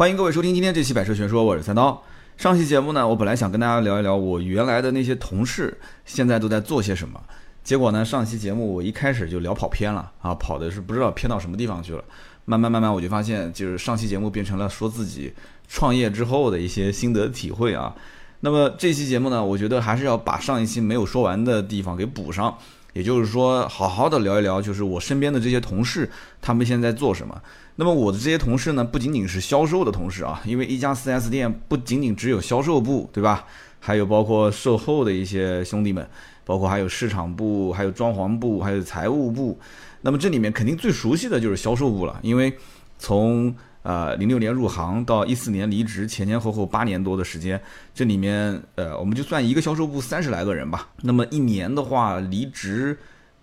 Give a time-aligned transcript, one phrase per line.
[0.00, 2.02] 欢迎各位收听今天这期《百车全说》，我是三刀。
[2.38, 7.22] 上期节目呢，我本来想跟大家聊一聊我原来的那些同事现在都在做些什么，
[7.62, 12.02] 结果呢，上期节目我一开始就聊跑偏了啊，跑的是不知道偏到什么地方去了。
[12.46, 15.34] 慢慢慢慢，我就发现，就是上期节目变成了说自己
[15.68, 17.94] 创业之后的一些心得体会啊。
[18.40, 22.56] 那么这期节目呢，我觉得还是要把上一期没有说完的地方给补上，
[22.92, 27.40] 也就是说，好好的聊一聊，就是我身边的这些同事他们现在做什么。
[27.76, 33.46] 那么我的这些同事呢，不仅仅是销售的同事啊，因为一家 4S 店不仅仅只有销售部，对吧？
[33.78, 36.06] 还有包括售后的一些兄弟们，
[36.44, 39.58] 包括还有市场部，还有装潢部，还有财务部。
[40.02, 42.52] 那么这里面肯定最熟悉的就是销售部了，因为
[42.98, 47.60] 从呃零六年入行到一四年离职，前前后后八年多的时间，
[47.94, 52.98] 这里面呃我们就算一个销售部三十来个人吧，那么一年的话离职。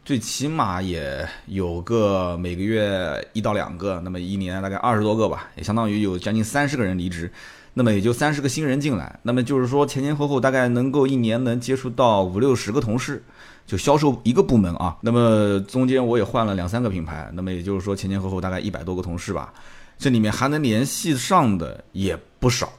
[0.05, 7.29] 最起码也有个每个月一到两个，那么一年大概二十多个吧，也相当于有将近三十个人离职，
[7.73, 13.21] 那么也就三十个新人进来，那么就是说前前后后大概能够一年能接触到五六十个同事，
[13.65, 19.53] 就销售一个部门啊，那么中间我也换了两三个品牌，那么也就是说前前后后大概一百多个同事吧，
[19.97, 22.71] 这里面还能联系上的也不少，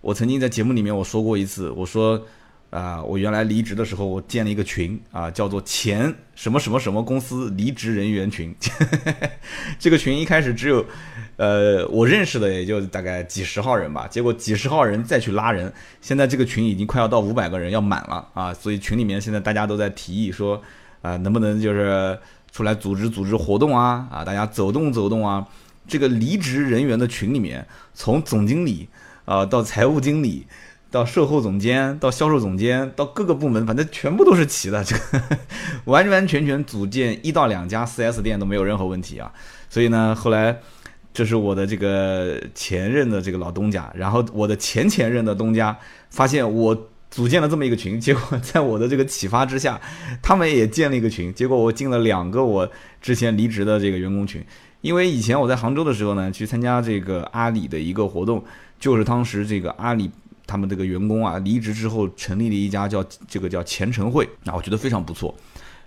[0.00, 2.22] 我曾经在节目里面我说过一次，我说。
[2.72, 8.50] 啊，我原来离职的时候，我建了一个群啊，叫做前什么什么什么公司离职人员群。
[9.78, 10.82] 这个群一开始只有，
[11.36, 14.08] 呃，我认识的也就大概几十号人吧。
[14.08, 18.54] 结果几十号人再去拉人，现在这个群已经快要到五百个人要满了啊。
[18.54, 20.58] 所以群里面现在大家都在提议说，
[21.02, 22.18] 啊，能不能就是
[22.52, 24.08] 出来组织组织活动啊？
[24.10, 25.46] 啊，大家走动走动啊。
[25.86, 28.88] 这个离职人员的群里面，从总经理
[29.24, 30.46] 啊到财务经理。
[30.92, 34.84] 到售后总监，到销售总监，到各个部门，反正全部都是齐的。
[34.84, 35.22] 这个
[35.86, 39.32] 完完全全组建一到两家 4S 店都没有任何问题啊。
[39.70, 40.54] 所以呢，后来
[41.14, 45.74] 这是我的这个前任的这个老东家，然后我的前前任的东家
[46.10, 49.80] 发现我组建了这么一个群，结果在我的这个启发之下，
[50.20, 54.44] 他们也建了一个群，结果我进了两个我之前离职的这个员工群。
[54.82, 58.44] 因为以前我在杭州的时候呢，去参加这个阿里的一个活动，
[58.78, 60.10] 就是当时这个阿里。
[60.44, 65.34] 他们这个员工啊，离职之后成立了一家叫这个叫前程会，那我觉得非常不错，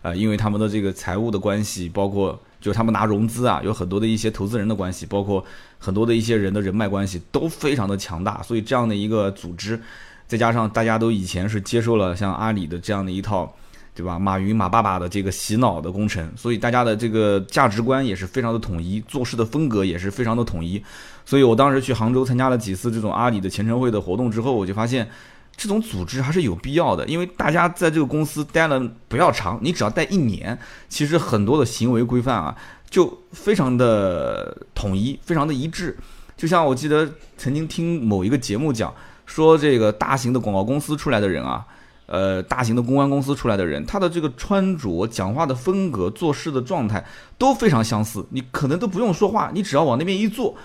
[0.01, 5.44] 呃，因为他们的这个财务的关系，包括就是他们拿融资啊，有很多的一些投资人的关系，包括
[5.78, 9.79] 很多的一些人的人脉关系都非常的强大，所以这样的一个组织，
[10.25, 13.53] 再加上大家都以前是接受了像阿里的这样的一套。
[13.95, 14.19] 对吧？
[14.19, 20.83] 马云马爸爸的这个洗脑的工程，所以大家的这个价值观也是非常的统一，做事的风格也是非常的统一。
[21.25, 25.09] 所以我当时去杭州参加了几次这种阿里的前程会的活动之后，我就发现
[25.55, 32.53] 这种组织还是有必要的，因为大家在这个公司待了不要长，你只要待一年，其实很多的行为规范啊
[32.89, 35.97] 就非常的统一，非常的一致。
[36.35, 38.94] 就像我记得曾经听某一个节目讲
[39.25, 41.66] 说，这个大型的广告公司出来的人啊。
[42.07, 47.03] 呃，大型的公关公司出来的人，他的这个穿着、讲话的风格、做事的状态
[47.38, 48.23] 都非常相似。
[48.29, 50.55] 你可能都不用说话，你只要往那边一坐，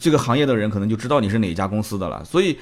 [0.00, 2.24] 这个行业的人可能就知道你是哪一家公司的了。
[2.24, 2.56] 所以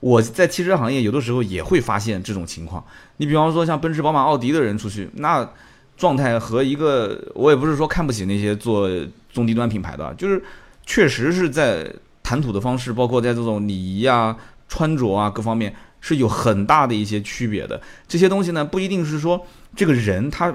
[0.00, 2.84] 我在汽车行业有的时候也会发现这种情况。
[3.18, 5.48] 你比方说像奔驰、宝马、奥迪的人出去，那
[5.96, 8.90] 状态和一个我也不是说看不起那些做
[9.32, 10.42] 中低端品牌的，就是
[10.84, 11.88] 确实是在
[12.24, 14.36] 谈吐的方式，包括在这种礼仪啊、
[14.68, 15.72] 穿着啊各方面。
[16.02, 19.40] 是有很大的一些区别的，这些东西呢，不一定是说
[19.74, 20.52] 这个人他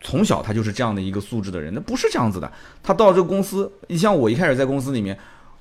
[0.00, 2.52] 从小他就是这样的一个素质的人，那不是这样子的。
[2.82, 5.18] 他到这个公司，你像我一开始在公司里面，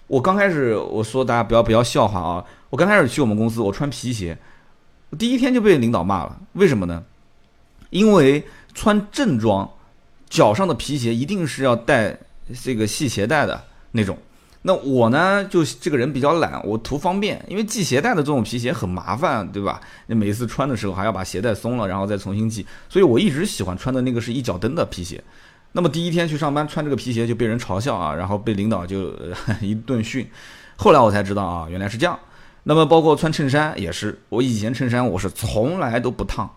[0.07, 4.37] 我刚开始我说大家不要不要笑话啊，我刚开始去我们公司，我穿皮鞋，
[5.17, 7.03] 第一天就被领导骂了，为什么呢？
[7.91, 9.67] 因为穿正装，
[10.29, 12.17] 脚上的皮鞋一定是要带
[12.61, 13.63] 这个系鞋带的
[13.93, 14.17] 那种。
[14.63, 19.79] 那我呢，就这个人比较懒，我图方便，因为系鞋带的这种皮鞋很麻烦，对吧？
[20.07, 25.23] 你每次穿的时候还要把鞋带松了，然后再重新系，所以我一直喜欢穿的那个是一脚蹬的皮鞋。
[25.71, 29.13] 那么第一天去上班穿这个皮鞋就被人嘲笑啊，然后被领导就
[29.61, 30.29] 一顿训。
[30.75, 32.19] 后来我才知道啊，原来是这样。
[32.63, 36.49] 那么包括穿衬衫也是，我以前衬衫我是从来都不烫。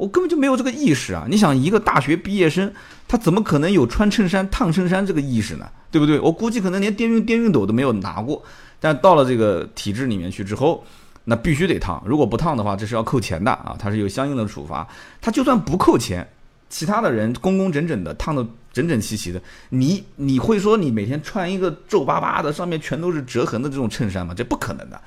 [0.00, 1.26] 我根本就没有这个意识啊！
[1.28, 2.72] 你想，一个大学毕业生，
[3.06, 5.68] 他怎么可能有穿衬衫烫衬衫这个意识呢？
[5.90, 6.18] 对不对？
[6.18, 8.42] 我估计可能连电熨电熨斗都没有拿过。
[8.80, 10.82] 但到了这个体制里面去之后，
[11.24, 12.02] 那必须得烫。
[12.06, 13.76] 如果不烫的话，这是要扣钱的啊！
[13.78, 14.88] 它是有相应的处罚。
[15.20, 16.26] 他就算不扣钱，
[16.70, 24.32] 其他的人工工整整的烫的整整齐齐的，你你会说你每天穿一个皱巴巴的，上面全都是折痕的这种衬衫吗？
[24.34, 24.98] 这不可能的。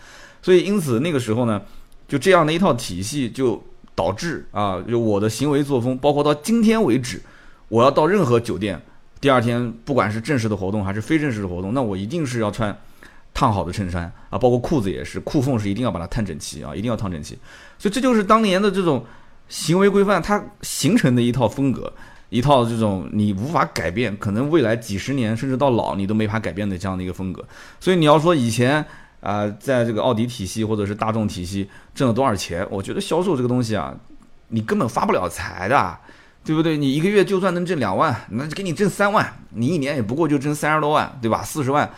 [0.44, 1.60] 所以因此那个时候呢，
[2.08, 3.64] 就这样的一套体系就。
[3.96, 7.22] 导致啊，就我的行为作风，包括到今天为止，
[7.70, 8.82] 我要到任何酒店，
[9.22, 12.76] 第二天不管是正式的活动还是非正式的活动，那我一定是要穿
[13.34, 17.38] 烫好的衬衫啊，包括裤子也是，裤缝是一定要把它烫整齐啊，一定要烫整齐。
[17.78, 19.06] 所以这就是当年的这种
[19.48, 21.92] 行为规范，它形成的一套风格，
[22.30, 27.44] 一套这种你无法改变，可能未来几十年甚至到老你都没法改变的这样的一个风格。
[27.80, 28.84] 所以你要说以前
[29.24, 33.96] 啊，在这个奥迪体系或者是大众体系挣了多少钱，我觉得销售这个东西啊，
[34.50, 35.98] 你根本发不了财的。
[36.46, 36.76] 对不对？
[36.76, 41.42] 你一个月就算能挣两万，那就给你挣三万，你一年也不过就挣三十多万，对吧？
[41.42, 41.90] 四十万，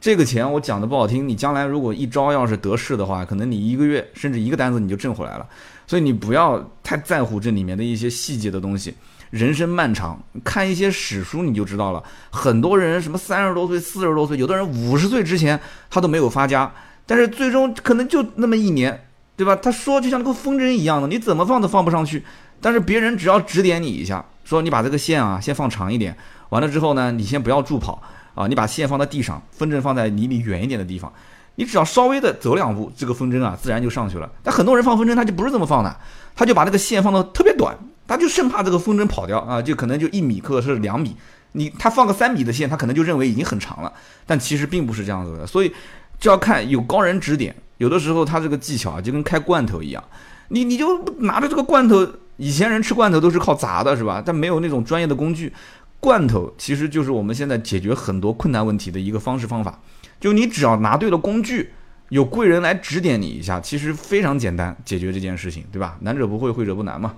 [0.00, 5.46] 这个钱我讲的不好听，你将来如果一招要是得势的话，可能你一个月甚至一个单子你就挣回来了。
[5.86, 8.92] 所以你不要太在乎这里面的一些细节的东西。
[9.34, 12.00] 人生漫长，看一些史书你就知道了。
[12.30, 15.58] 很多人什么三十多岁、四十多岁，有的人五十岁之前
[15.90, 16.72] 他都没有发家，
[17.04, 19.56] 但是最终可能就那么一年，对吧？
[19.56, 22.22] 他说就像那个风筝一样的，你怎么放都放不上去。
[22.60, 26.16] 但是别人只要指点你一下，说你把这个线啊先放长一点，
[26.50, 28.00] 完了之后呢，你先不要助跑
[28.36, 31.12] 啊，你把线放在地上，风筝放在离你远一点的地方，
[31.56, 34.30] 你只要稍微的走两步，这个风筝啊自然就上去了。
[34.44, 35.96] 但很多人放风筝他就不是这么放的，
[36.36, 41.16] 他就把那个线放的特别短，他就生怕这个风筝跑掉啊，就可能就一米或者是两米，
[41.52, 43.92] 你他放个三米的线，他可能就认为已经很长了，
[44.26, 45.72] 但其实并不是这样子的，所以
[46.18, 50.02] 就要看有高人指点，有的时候他这个技巧啊就跟开罐头一样，
[50.48, 52.06] 你你就拿着这个罐头。
[52.36, 54.20] 以前人吃罐头都是靠砸的，是吧？
[54.26, 55.52] 但没有那种专业的工具，
[56.00, 59.78] 罐头其实就是我们现在解决很多困难问题的一个方式方法。
[60.20, 61.70] 就你只要拿对了工具，
[62.08, 65.96] 有贵人来指点你一下，其实非常简单解决这件事情，对吧？
[66.00, 67.14] 难者不会，会者不难嘛。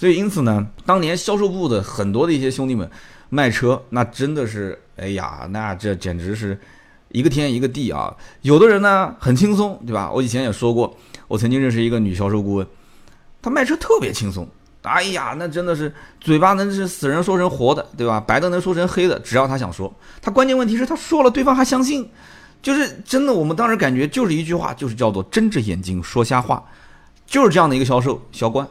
[0.00, 2.90] 所以因此呢，当年销售部的很多的一些兄弟们
[3.28, 6.58] 卖车，那真的是，哎呀，那这简直是
[7.10, 8.16] 一个天一个地啊！
[8.40, 10.10] 有的人呢很轻松，对吧？
[10.10, 10.96] 我以前也说过，
[11.28, 12.66] 我曾经认识一个女销售顾问，
[13.42, 14.48] 她卖车特别轻松。
[14.80, 18.18] 哎呀，那真的是嘴巴能是死人说成活的，对吧？
[18.18, 19.94] 白的能说成黑的，只要他想说。
[20.22, 22.08] 他关键问题是他说了，对方还相信，
[22.62, 23.34] 就是真的。
[23.34, 26.64] 我们当时感觉就是一句话，就是叫做睁着眼睛说瞎话，
[27.26, 28.66] 就是这样的一个销售销冠。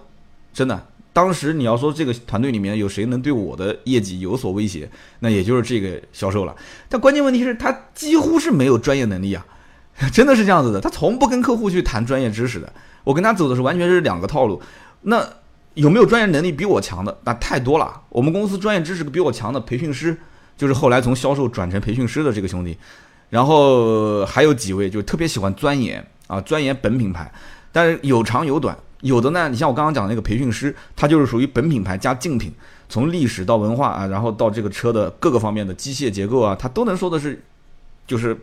[0.52, 0.88] 真的，
[1.19, 4.89] 当时你要说这个团队里面有谁能对我的业绩有所威胁，
[5.19, 6.56] 那也就是这个销售了。
[6.88, 9.45] 但关键问题是，他几乎是没有专业能力啊，
[10.13, 10.80] 真的是这样子的。
[10.80, 12.71] 他从不跟客户去谈专业知识的。
[13.04, 14.62] 我跟他走的是完全是两个套路。
[15.01, 15.27] 那。
[15.75, 17.18] 有没有专业能力比我强的？
[17.24, 18.01] 那太多了。
[18.10, 20.18] 我们公司专业知识比我强的培训师，
[20.57, 22.75] 就是后来从销售转成培训师的这个兄弟。
[23.30, 27.31] 然后还有几位就特别喜欢钻研啊，钻研本品牌，
[27.71, 28.77] 但是有长有短。
[29.01, 32.54] 有的呢，你像我刚刚讲的那个培训师，他就是属于本品牌加竞品，
[32.88, 37.42] 从历史到文化啊，然后到这个车的各个方面的机械结构啊，他都能说的是，
[38.07, 38.38] 就是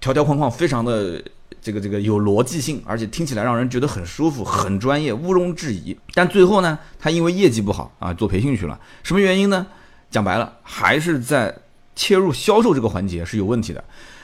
[0.00, 1.22] 条条框框非常的。
[1.60, 5.94] 这个这个有逻辑性，而且听起来让人觉得很舒服、很专业，毋庸置疑。
[6.14, 8.78] 但最后呢，他因为业绩不好啊，做培训去了。
[9.02, 9.66] 什么原因呢？
[10.08, 11.52] 讲白了，还是在
[11.96, 13.82] 切入销售这个环节是有问题的。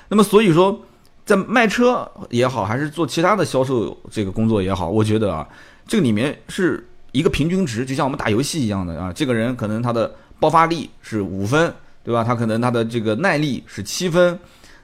[0.08, 0.80] 那么所以说，
[1.24, 5.46] 在卖车也好，还是做其他的销售这个工作也好，我觉得啊，
[5.86, 9.12] 这个里面是一个平均值，就像我们打游戏一样的啊。
[9.12, 11.72] 这个人可能他的爆发力是五分，
[12.02, 12.22] 对吧？
[12.22, 14.38] 他可能他的这个耐力是七分，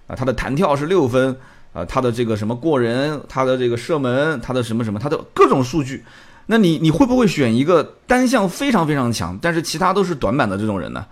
[0.07, 1.37] 啊，他的弹跳是六分。
[1.73, 6.05] 啊，他的这个什么过人，他的这个射门，他的什么什么，他的各种数据，
[6.47, 11.07] 那你你会不会选一个单项非常非常强，但是其他都是短板的这种人呢？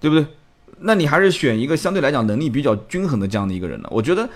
[0.00, 0.26] 对不对？
[0.80, 3.88] 那你还是选一个相对来讲能力比较均衡的这样的一个人呢？
[3.90, 4.28] 我觉得，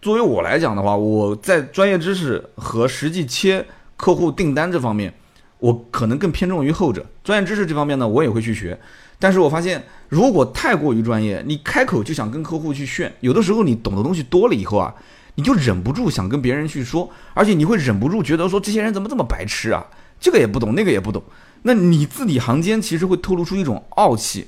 [0.00, 3.66] 作为我来讲的话，我在专业知识和实际切
[3.96, 5.12] 客户订单这方面，
[5.58, 7.04] 我可能更偏重于后者。
[7.22, 8.78] 专业知识这方面呢，我也会去学。
[9.18, 14.94] 但是我发现，如果太过于专业，你开口就想跟客户去炫，有的时候你懂的东西多了以后啊，
[15.34, 19.84] 你就忍不住想跟别人去说，而且你会忍不住觉得说这些人怎么这么白痴啊，
[20.18, 21.22] 这个也不懂，那个也不懂，
[21.62, 24.46] 那你字里行间其实会透露出一种傲气，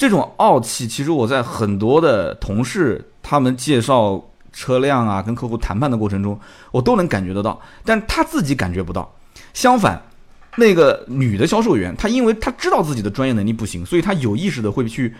[0.00, 4.18] 这种傲气其实我在很多的同事他们介绍
[4.50, 6.40] 车辆啊，跟客户谈判的过程中，
[6.70, 9.14] 我都能感觉得到，但他自己感觉不到，
[9.52, 10.00] 相反。
[10.56, 15.14] 那个女的销售员，她因为她知道自己的专业能力不行，所以她有意识的会去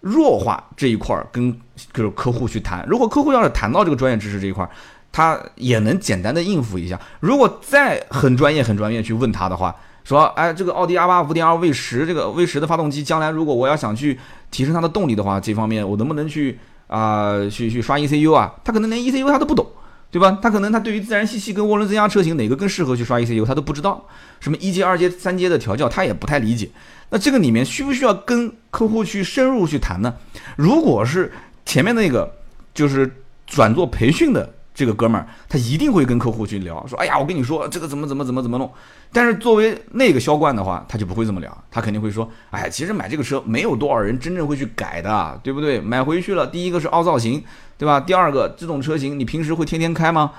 [0.00, 1.52] 弱化这一块儿，跟
[1.92, 2.82] 就是客户去谈。
[2.88, 4.70] 如果客户要是谈到这个专业知识这一块儿，
[5.12, 6.98] 她也能简单的应付一下。
[7.20, 14.18] 如果再很专业很专业去问他的话，说，哎，这个奥迪 R 八五点二 V 十这个 V 十的发动机，将来如果我要想去
[14.50, 18.54] 提升它的动力的话，这方面我能不能去啊去去刷 ECU 啊？
[18.62, 19.66] 他可能连 ECU 他都不懂。
[20.10, 20.38] 对吧？
[20.40, 24.06] 他可能他对于自然吸气跟涡轮增压车型哪个更适合去刷 ECU，他都不知道。
[24.38, 26.70] 什么一阶、二阶、三阶的调教，他也不太理解。
[27.10, 30.14] 那这个里面需不需要跟客户去深入去谈呢？
[30.54, 31.32] 如果是
[31.66, 32.32] 前面那个
[32.72, 33.10] 就是
[33.44, 38.68] 转做培训的这个哥们儿他一定会跟客户去聊，说，哎呀，我跟你说这个怎么怎么怎么怎么弄。
[39.12, 45.80] 但是作为那个销冠的话，他就不会这么聊，他肯定会说，哎，其实买这个车没有多少人真正会去改的，对不对？
[45.80, 47.42] 买回去了，第一个是凹造型，
[47.78, 48.00] 对吧？
[48.00, 50.32] 第二个这种车型你平时会天天开吗？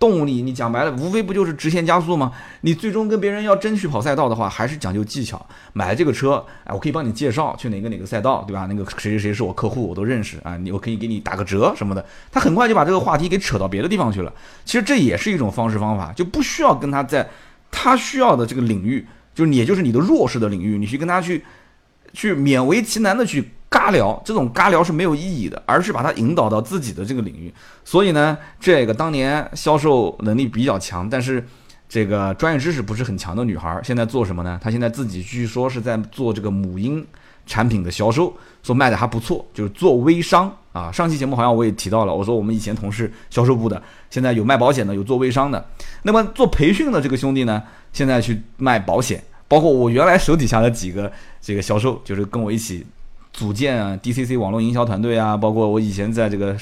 [0.00, 2.32] 动力你讲白了，无非不就是直线加速吗？
[2.62, 5.46] 你最终跟别人要争取跑赛道的话，还是讲究技巧。
[5.74, 8.66] 买这个车，哎，我可以帮你介绍去哪个哪个赛道，对吧？
[8.66, 12.02] 那个谁谁谁是我客户，我都认识啊，你我可以给你打个折什么的。
[12.32, 14.32] 他很快就把这个话题给扯到别的地方去了。
[14.64, 17.28] 其实这也是一种方式方法，就不需要跟他在
[17.70, 21.44] 他需要的这个领域，就是也就是你的弱势的领域，你去跟他去
[22.14, 23.50] 去勉为其难的去。
[23.70, 27.54] 尬聊这种尬聊是没有意义的，而是把它引导到自己的这个领域。
[27.84, 31.46] 所以呢，这个当年销售能力比较强，但是
[31.88, 34.58] 这个专业知识不是很强的女孩，现在做什么呢？
[34.60, 37.06] 她现在自己据说是在做这个母婴
[37.46, 40.90] 产品的销售，说卖的还不错，就是做微商啊。
[40.90, 45.64] 上期节目好像我也提到了，我说我们以前同事销售部的，现在有卖保险的，有做微商的。
[46.02, 47.62] 那么做培训的这个兄弟呢，
[47.92, 51.10] 现在去卖保险，包括我原来手底下的几个
[51.40, 52.84] 这个销售，就是跟我一起。
[53.32, 56.56] 组建啊，DCC 网络营销团队啊，包括我以前在这个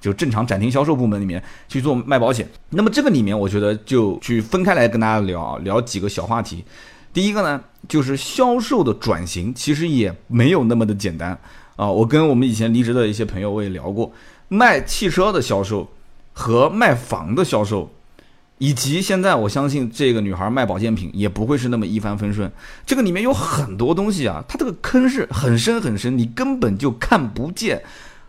[0.00, 2.48] 就正常展厅销售部门里面去做卖保险。
[2.70, 6.64] 那么这个里面，我觉得就去分开来跟大家聊聊几个小话题。
[7.12, 11.36] 第一个呢，就是销售的转型其实也没有那么的简单
[11.76, 11.90] 啊。
[11.90, 14.12] 我跟我们以前离职的一些朋友我也聊过，
[14.48, 15.88] 卖汽车的销售
[16.32, 17.90] 和卖房的销售。
[18.60, 22.52] 以及现在，我相信这个女孩卖保健品也不会是那么一帆风顺。
[22.84, 27.82] 这个里面有很多东西啊，它这个坑是很深很深，你根本就看不见。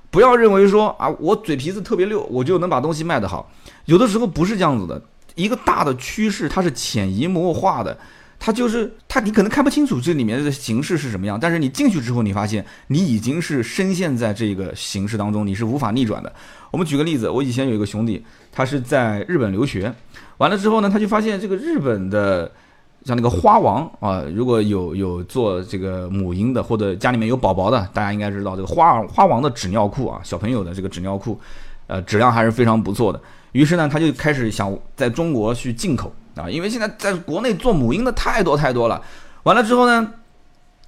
[0.09, 3.51] 不要认为说啊，我嘴皮子特别溜，我就能把东西卖得好。
[3.83, 5.01] 有的时候不是这样子的，
[5.35, 7.97] 一个大的趋势它是潜移默化的。
[8.43, 16.33] 它就是它，你可能看不清楚这里面的形式是什么样，但是你进去之后，你发现你已经是深陷在这个形式当中，你是无法逆转的。
[16.71, 19.93] 我们举个例子，我以前有一个兄弟，他是在日本留学，
[20.39, 22.51] 完了之后呢，他就发现这个日本的
[23.05, 31.39] 像那个花王啊，如果有有做这个母婴的或者家里面有宝宝的，大家应该知道这个花花王的纸尿裤啊，小朋友的这个纸尿裤，
[31.86, 33.21] 呃，质量还是非常不错的。
[33.51, 36.12] 于是呢，他就开始想在中国去进口。
[36.35, 39.01] 啊，因为现在在国内做母婴的太多太多了，
[39.43, 40.11] 完了之后呢，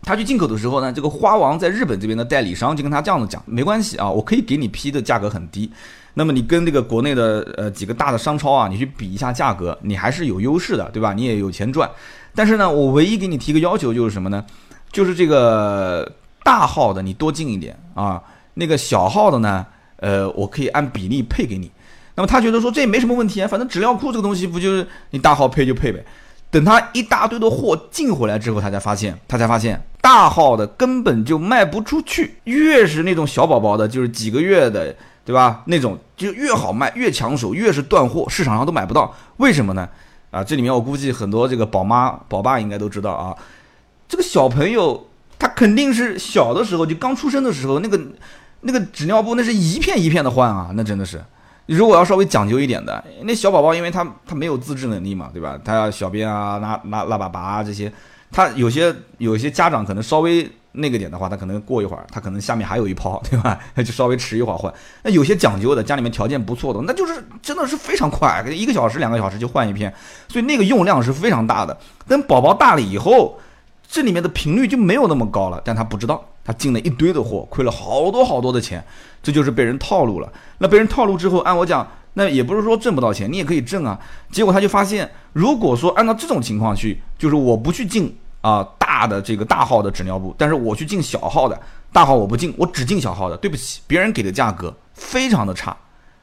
[0.02, 5.72] 他去进口的时候呢，这个花王在日本这边的代理商就跟他这样子讲，没关系啊，我可以给你批的价格很低，
[6.14, 11.14] 那么你跟这个国内的呃几个大的商超啊，你去比一下价格，你还是有优势的，对吧？
[11.14, 11.90] 你也有钱赚。
[12.36, 14.44] 但是呢，我唯一给你提个要求就是什么呢？
[14.92, 16.12] 就是这个
[16.44, 18.22] 大号的你多进一点啊，
[18.54, 19.66] 那个小号的呢，
[19.98, 21.72] 呃，我可以按比例配给你。
[22.16, 26.04] 那么他觉得说这也没什么问题啊，反正纸尿裤这个东西不就是你大号配就配呗。
[26.52, 32.36] 等他一大堆的货进回来之后，他才发现，他才发现大号的根本就卖不出去。
[32.44, 35.64] 越是那种小宝宝的，就是几个月的，对吧？
[35.66, 39.12] 那种就越好卖，越抢手，越是断货，市场上都买不到。
[39.38, 39.90] 为什么呢？
[40.30, 43.36] 啊，这里面我估计很多这个宝妈宝爸应该都知道啊。
[44.08, 45.08] 这个小朋友
[45.40, 48.00] 他肯定是小的时候就刚出生的时候，那个
[48.62, 51.20] 那个纸尿布那是一片一片的换啊，那真的是。
[51.66, 55.58] 如果要稍微讲究一点的，那小宝宝，因为他他没有自制能力嘛，对吧？
[55.64, 57.92] 他要小便啊、拉拉拉粑粑啊这些，
[58.32, 63.58] 他有些有些家长可能稍微那个点的话，他可能过一会儿，他可能下面还有一泡，对吧？
[63.76, 64.74] 他 就稍微迟一会儿换。
[65.04, 69.94] 那有些讲究的，家里面条件不错的，那就是真的是非常快，一个小时、两个小时就换一片，
[70.28, 71.78] 所以那个用量是非常大的。
[72.08, 73.40] 等宝宝大了以后，
[73.88, 76.22] 这里面的频率就没有那么高了，但他不知道。
[76.44, 78.84] 他进了一堆的货，亏了好多好多的钱，
[79.22, 80.32] 这就是被人套路了。
[80.58, 83.98] 那被人套路之后，按我讲，那也不是说挣不到钱，你也可以挣啊。
[84.32, 91.58] 结果他就发现，如果说按照这种情况去，就是我不去进啊大的这个大号的纸尿布，但是我去进小号的，
[91.92, 93.38] 大号我不进，我只进小号的。
[93.38, 95.76] 对不起，别人给的价格非常的差。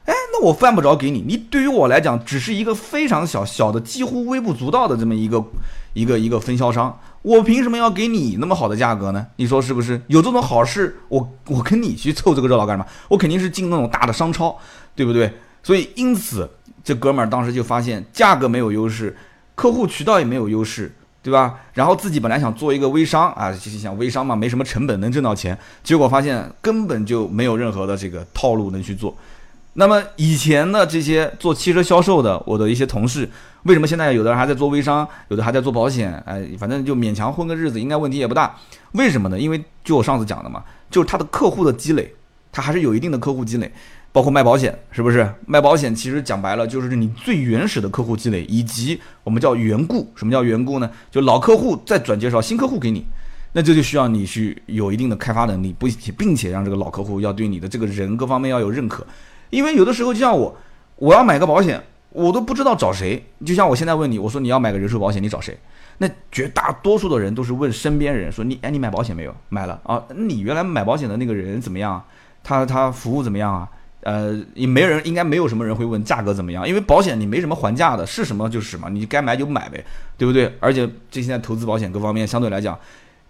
[0.04, 5.44] 哎，那我犯不着给你，你对于我来讲只是一个非常小小的、几乎微不足道的这么一个
[5.92, 6.98] 一个一个分销商。
[7.22, 9.26] 我凭什么要给你那么好的价格呢？
[9.36, 10.00] 你说是不是？
[10.06, 12.88] 有这种好事，我我跟你去凑这个热闹干什么？
[13.08, 14.56] 我肯定是进那种大的商超，
[14.94, 15.30] 对不对？
[15.62, 16.48] 所以因此，
[16.82, 19.14] 这哥们儿当时就发现价格没有优势，
[19.54, 20.90] 客户渠道也没有优势，
[21.22, 21.56] 对吧？
[21.74, 25.58] 然后自己本来想做一个微商啊，就是想微商嘛，没什么成本，能挣到钱。
[25.84, 29.14] 结果发现根本就没有任何的这个套路能去做。
[29.74, 33.28] 那么以前的这些做汽车销售的，我的一些同事。
[33.64, 36.14] 为什么现在有的人还在做微商，有的还在做保险？
[36.24, 38.56] 哎，反正就勉强混个日子，应该问题也不大。
[38.92, 39.38] 为什么呢？
[39.38, 42.10] 因为就我上次讲的嘛，就是他的客户的积累，
[42.50, 43.70] 他还是有一定的客户积累。
[44.12, 45.30] 包括卖保险，是不是？
[45.46, 50.10] 卖保险其实讲白了，就是你最原始的客户积累，以及我们叫缘故。
[50.16, 50.90] 什么叫缘故呢？
[51.10, 53.04] 就老客户再转介绍新客户给你，
[53.52, 55.86] 那这就需要你去有一定的开发能力，不
[56.16, 59.06] 并且让这个老客户要对你的这个人各方面要有认可。
[59.50, 60.56] 因为有的时候就像我。
[60.96, 63.24] 我要买个保险，我都不知道找谁。
[63.44, 65.58] 就像我现在问你，我说你要买个人寿保险，你找谁？
[65.98, 69.34] 那绝大多数的人都是问身边人说你哎你买保险没有？
[69.50, 70.02] 买了啊？
[70.16, 72.02] 你原来买保险的那个人怎么样？
[72.42, 73.68] 他他服务怎么样啊？
[74.02, 79.84] 呃，也没人应该没有什么人会问价格怎么样，因为保险你没什么还价的，是什么就是什么，你该买就买呗，
[80.16, 80.50] 对不对？
[80.58, 82.78] 而且这现在投资保险各方面相对来讲，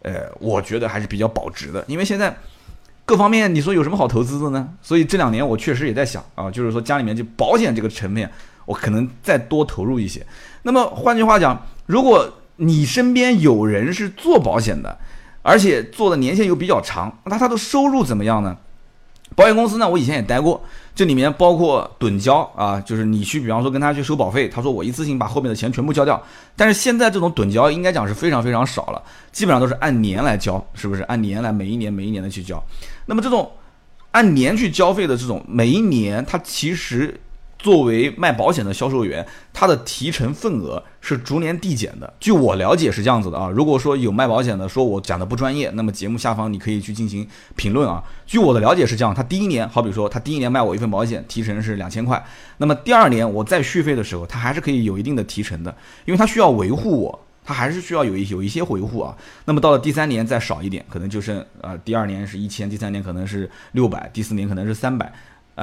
[0.03, 2.33] 呃，我觉得还是比较保值的，因为现在
[3.05, 4.69] 各方面你说有什么好投资的呢？
[4.81, 8.31] 所以这两年我确实也在想啊，就是说家里面就保险这个层面，
[8.71, 10.25] 我可能再多投入一些。
[10.63, 14.97] 那么换句话讲，如果你身边有人是做保险的，
[15.43, 18.57] 而且做的年限又比较长，那他的收入怎么样呢？
[19.35, 20.63] 保险公司呢，我以前也待过，
[20.95, 26.23] 这里面包括趸交啊，就是你去，比方说跟他去收保费，他说我一次性把后面的钱全部交掉。
[26.55, 31.03] 但是现在这种趸交应该讲是非常非常少了，基本上都是按年来交，是不是？
[31.05, 32.63] 按年来每一年每一年的去交。
[33.07, 33.51] 那么这种
[34.13, 37.19] 按年去交费的这种，每一年它其实。
[37.63, 42.11] 作为卖保险的销售员，他的提成份额是逐年递减的。
[42.19, 43.51] 据我了解是这样子的啊。
[43.51, 47.27] 如果说有卖保险的说我讲的不专业，那么节目下方你可以去进行
[47.57, 48.03] 评论啊。
[48.27, 52.25] 据我的了解是这样，他第一年，好比说他第一年卖我一份保险，提成是两千块，
[52.57, 55.77] 那么第二年我再续费的时候，他还是可以有一定的提成的，
[56.07, 59.15] 因为他需要维护我，他还是需要有一有一些维护啊。
[59.45, 65.13] 那么到了第三年再少一点，可能就剩呃第二年是一千，第三年可能是六百，第四年可能是三百。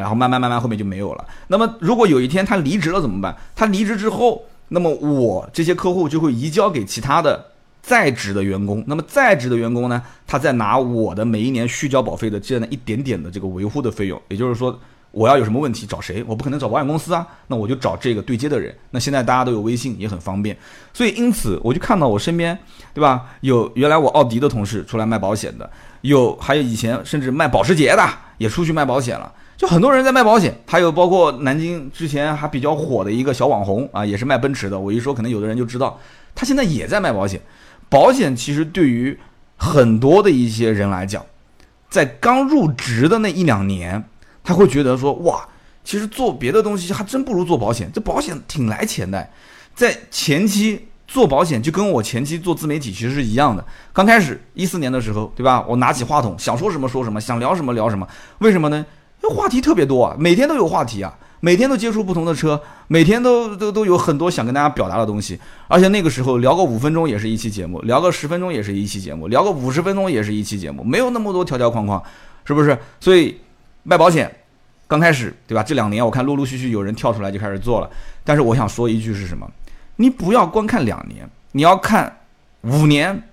[0.02, 1.26] 然后慢慢慢慢后面就没有了。
[1.48, 3.36] 那么如果有一天他离职了怎么办？
[3.56, 7.46] 他离职之后，那么我这些客户就会移交给其他的
[7.82, 8.84] 在职的员工。
[8.88, 14.22] 那么在职的员工呢，他再拿我的每一年续交保费的这样的一点点的这个维护的费用。
[14.28, 14.80] 也就是说，
[15.12, 16.24] 我要有什么问题找谁？
[16.28, 18.76] 我不可能找保险公司啊，那我就找这个对接的人。
[18.92, 20.56] 那现在大家都有微信，也很方便。
[20.94, 22.56] 所以因此我就看到我身边，
[22.94, 23.26] 对吧？
[23.42, 25.68] 有原来我奥迪的同事出来卖保险的，
[26.02, 29.34] 有还有以前甚至卖保时捷的也出去卖保险了。
[29.58, 34.80] 就很多人在卖保险，还有包括南京之前还比较火的一个小网红啊，也是卖奔驰的。
[34.80, 36.00] 我一说，可能有的人就知道，
[36.36, 37.42] 他现在也在卖保险。
[37.90, 39.18] 保险其实对于
[39.56, 41.26] 很多的一些人来讲，
[41.90, 44.04] 在刚入职的那一两年，
[44.44, 45.44] 他会觉得说，哇，
[45.84, 49.28] 其实做别的东西还真不如做保险，这保险挺来钱的。
[49.74, 53.66] 在前期做保险，就跟我前期做自媒体其实是一样的。
[53.92, 55.66] 刚开始一四年的时候，对吧？
[55.68, 58.08] 我拿起话筒，想说什么说什么，想聊什么聊什么。
[58.38, 58.86] 为什么呢？
[59.22, 65.40] 那话题特别多啊，每天都有话题啊，每天都接触不同的车，每天都都都有很多想跟大家表达的东西。
[65.68, 72.02] 而且那个时候聊个五分钟也是一期节目，聊个十分钟也是一期节目，聊个五十分钟也是一期节目，没有那么多条条框框，
[72.46, 72.78] 是不是？
[73.00, 73.40] 所以
[73.84, 74.34] 卖保险
[74.88, 75.64] 刚开始，对吧？
[75.64, 77.90] 这两年我看陆陆续续有人跳出来就开始做了。
[78.24, 79.50] 但是我想说一句是什么？
[79.98, 82.20] 你不要光看两年，你要看
[82.62, 83.24] 五年、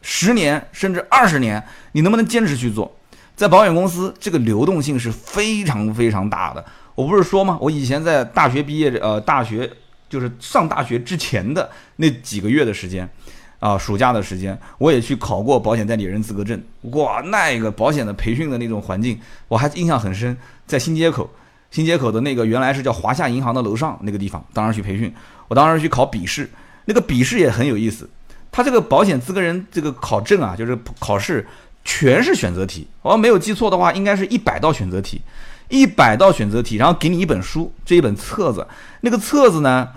[0.00, 2.96] 十年甚至二十年，你能不能坚持去做？
[3.42, 6.64] 在保险公司，这个流动性是非常非常大的。
[6.94, 7.58] 我不是说吗？
[7.60, 9.68] 我以前在大学毕业，呃，大学
[10.08, 13.10] 就是上大学之前的那几个月的时间，
[13.58, 16.62] 啊，暑假的时间，我也去考过保险代理人资格证。
[16.92, 20.36] 哇，那个保险的培训的那种环境，我还印象很深。
[20.64, 21.28] 在新街口，
[21.72, 25.12] 新街口的那个原来是叫华夏银行的楼上那个地方，当时去培训。
[25.48, 26.48] 我当时去考笔试，
[26.84, 28.08] 那个笔试也很有意思。
[28.52, 31.44] 他这个保险资格人这个考证啊，就是考试。
[31.84, 35.20] 全是选择题，我要没有记错的话，应该是一百道选择题，
[35.68, 38.66] 一百道选择题，然后给你一本书，这一本册子，
[39.00, 39.88] 那个册子呢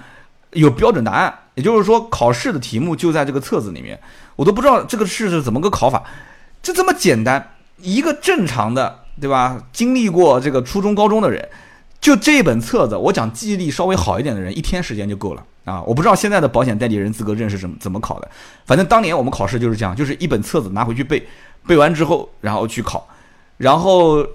[0.52, 4.00] 有标准答案，也就是说考试的题目就在这个册子里面，
[4.36, 6.04] 我都不知道这个是是怎么个考法，
[6.64, 9.62] 就这么简单，一个正常的，对吧？
[9.72, 11.48] 经历过这个初中高中的人，
[12.02, 15.82] 就这本册子，我讲记忆力稍微好一点的人，一天时间就够了啊！
[15.84, 18.30] 我不知道现在的保险代理人资格证是怎么怎么考的，
[18.66, 21.28] 反正当年我们考试就是这样，就是一本册子拿回去背。
[21.68, 23.08] 背完之后，然后去考，
[23.58, 24.26] 然后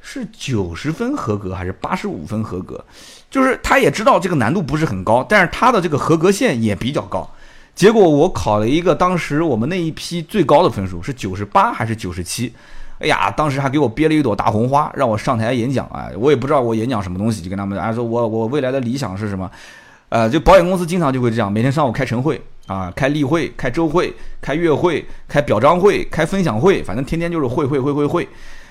[0.00, 2.84] 是九十分合格还是八十五分合格？
[3.30, 7.28] 就是他也知道这个难度不是很高，但是他的这个合格线也比较高。
[7.74, 12.52] 结果我考了一个当时我们那一批最高的分数是九十八还是九十七？
[12.98, 16.10] 哎呀，当时还给我憋了一朵大红花，让我上台演讲啊！
[16.18, 19.50] 我也不知道我演讲什么东西，就跟他们啊说，我我未来的理想是什么？
[20.10, 22.40] 呃，就保险公司经常就会这样，每天上午开晨会。
[22.66, 28.28] 啊，开例会、开周会、开月会、开表彰会、开分享会，反正天天就是会会会会会。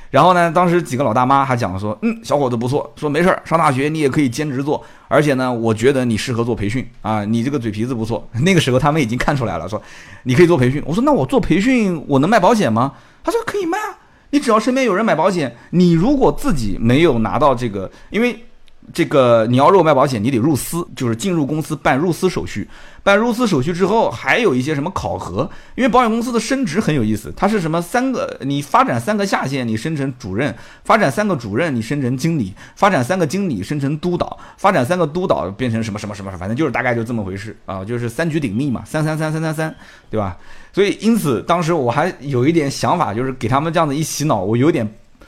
[0.09, 8.25] 然后呢，当时几个老大妈还讲说，嗯，小伙子不错，说没事儿，上大学你也可以兼职做，而且呢，我觉得你适合做培训啊，你这个嘴皮子不错。
[8.41, 9.81] 那个时候他们已经看出来了，说
[10.23, 10.81] 你可以做培训。
[10.85, 12.93] 我说那我做培训，我能卖保险吗？
[13.21, 13.97] 他说可以卖啊，
[14.29, 18.45] 你只要身边有人买保险，你如果自己没有拿到这个，因为。
[18.93, 22.67] 这个你要肉卖保险，你得入司，就是进入公司办入司手续。
[23.01, 25.49] 办入司手续之后，还有一些什么考核？
[25.75, 28.37] 因为保险公司的升职很有意思，它是什么三个？
[28.41, 30.51] 你发展三个下线，你升成主任；
[30.83, 36.29] 发展三个主任，你升成经理；发展三个经理，升成督导；发展三个督导，变成什么什么什么？
[36.37, 39.75] 反正就是大概就这么回事啊，就是三局鼎立嘛，三三三三三三，
[40.09, 40.37] 对吧？
[40.73, 44.87] 所以因此当时我还有一点想法，就是给他们这样子一洗脑，我有点，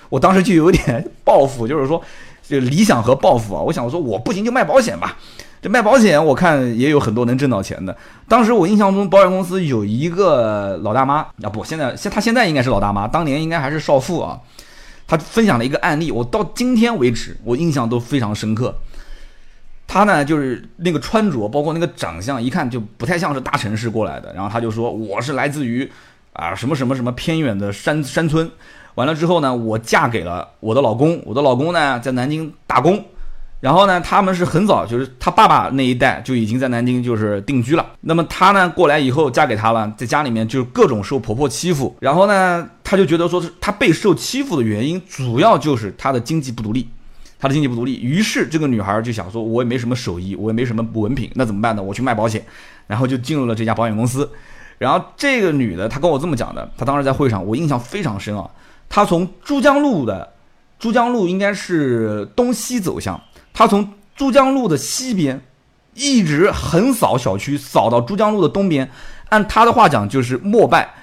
[0.09, 2.03] 我当时就有点报复，就是说。
[2.51, 3.61] 就理想和抱负啊！
[3.61, 5.17] 我想说，我不行就卖保险吧。
[5.61, 7.95] 这卖保险，我看也有很多能挣到钱的。
[8.27, 14.37] 当时我印象中，保险公司有一个老大妈啊，不，现在现她现在应该是老大妈，当年应该还是少妇啊。
[15.07, 18.75] 她分享了一个案例，我到今天为止，我印象都非常深刻。
[19.87, 24.33] 她呢，就是那个穿着，包括那个长相，一看就不太像是大城市过来的。
[24.33, 25.89] 然后她就说，我是来自于
[26.33, 28.51] 啊什么什么什么偏远的山山村。
[28.95, 33.03] 完了之后呢，我嫁给了我的老公，我的老公呢在南京打工，
[33.59, 37.85] 然后呢，他们是很早，就是他爸爸那一代就已经在南京就是定居了。
[38.01, 46.89] 那么他呢过来以后嫁给他了，在家里面就各种受婆婆欺负，然后呢，他就觉得说是他被受欺负的原因，主要就是他的经济不独立，
[47.39, 48.01] 他的经济不独立。
[48.01, 51.81] 于是这个女孩就想说，我也没什么手艺，我也没什么文凭，那怎么办呢？
[51.81, 52.43] 我去卖保险，
[52.87, 54.29] 然后就进入了这家保险公司。
[54.79, 58.49] 然后这个女的，她跟我这么讲的，她当时在会上，我印象非常深啊。
[58.93, 60.33] 他从珠江路的
[60.77, 63.19] 珠江路应该是东西走向，
[63.53, 65.41] 他从珠江路的西边
[65.93, 68.91] 一直横扫小区，扫到珠江路的东边。
[69.29, 70.93] 按他的话讲，就是末拜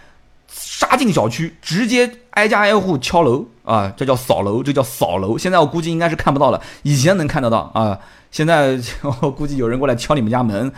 [0.49, 5.39] 杀进小区，直接挨家挨户敲楼啊，这叫扫楼，这叫扫楼。
[5.39, 7.99] 现在我估计应该是看不到了，以前能看得到啊。
[8.31, 8.79] 现在
[9.23, 10.71] 我估计有人过来敲你们家门，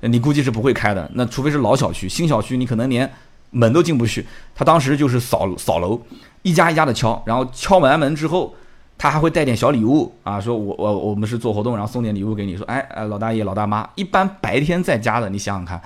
[0.00, 1.10] 你估计是不会开的。
[1.12, 3.12] 那除非是老小区，新小区你可能连
[3.50, 4.26] 门都进不去。
[4.54, 6.00] 他当时就是扫扫楼。
[6.42, 8.54] 一家一家的敲，然后敲完门之后，
[8.96, 15.80] 他还会带点小礼物啊，说我我我们是做活动，然后送点礼物给你，说哎哎老大爷老大妈，一般白天在家的，你想想看。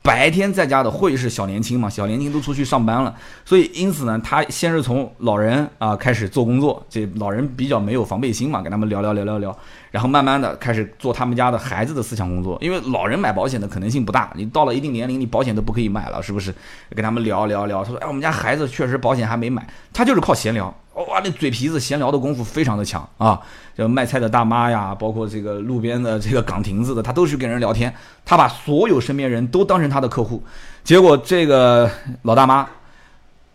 [0.00, 1.90] 白天在家的会是小年轻嘛？
[1.90, 9.58] 小年轻都出去上班了，所以因此呢，他先是从老人啊开始做工作，这老人比较没有防备心嘛，跟他们聊聊聊聊聊，
[9.90, 16.54] 然后慢慢的开始做他们家的孩子的思想工作，因为老人买保险的可能性不大，你到了一定年龄，你保险都不可以买了，是不是？
[16.94, 20.74] 跟他们聊聊聊，他说，哎，我们家孩子确实保险还没买，他就是靠闲聊。
[21.06, 23.40] 哇，那嘴皮子闲聊的功夫非常的强啊！
[23.76, 27.94] 就卖菜的大妈呀，包括这个路边的这个岗亭子的，他都去跟人聊天。
[28.24, 30.42] 他把所有身边人都当成他的客户，
[30.82, 31.88] 结果这个
[32.22, 32.68] 老大妈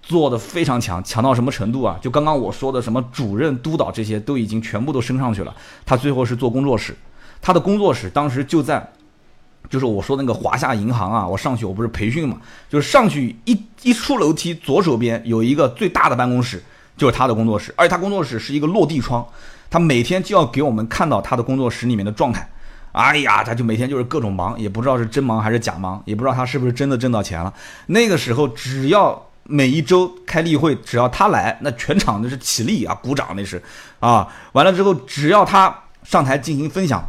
[0.01, 1.99] 做的非常强，强到什么程度啊？
[2.01, 5.53] 就刚刚我说的什么主任、督导这些都已经全部都升上去了。
[5.86, 6.95] 他最后是做工作室，
[7.41, 8.89] 他的工作室当时就在，
[9.69, 11.27] 就是我说那个华夏银行啊。
[11.27, 12.38] 我上去我不是培训嘛，
[12.69, 16.63] 就是上去一一出楼梯，左手边有一个最大的办公室。
[16.95, 19.25] 就是他的工作室，而且他工作室是一个落地窗，
[19.69, 22.47] 他每天就要给我们看到他的工作室里面的状态。
[22.91, 27.51] 哎呀，他就每天就是各种忙，也不知道是真忙还是假忙，也不知道他是不是真的挣到钱了。
[27.88, 33.60] 那个时候，只要每一周开例会，只要他来，那全场那是起立啊，鼓掌那是
[33.99, 34.27] 啊。
[34.51, 37.03] 完了之后，只要他上台进行分享，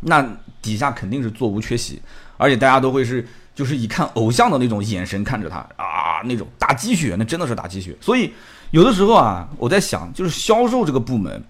[0.00, 0.22] 那
[0.60, 2.02] 底下肯定是座无缺席，
[2.36, 8.30] 而且大家都会是就是以看偶像的那种眼神看着他啊，那种打鸡血，那真的是打鸡血，所以。
[8.70, 11.42] 有的时候啊，我在想，就是销售这个部门，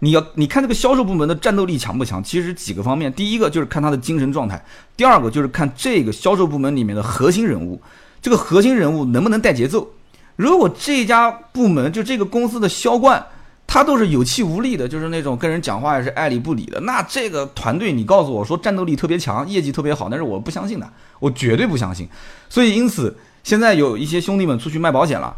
[0.00, 2.22] 你要你看这个销售部门的战斗力强不强？
[2.22, 4.62] 其实几个方面，第一个就是看他的精神状态，
[4.96, 7.80] 第二个就是看这个销售部门里面的核心人物，
[8.20, 9.88] 这个核心人物能不能带节奏。
[10.36, 13.24] 如果这家部门就这个公司的销冠，
[13.66, 20.88] 他都是有气无力的，就是那种跟人讲话也是爱理不理的，那这个团队你告诉我说战斗力特别强，业绩特别好，但是我不相信的，
[21.20, 22.08] 我绝对不相信。
[22.48, 25.36] 所以因此，现在有一些兄弟们出去卖保险了。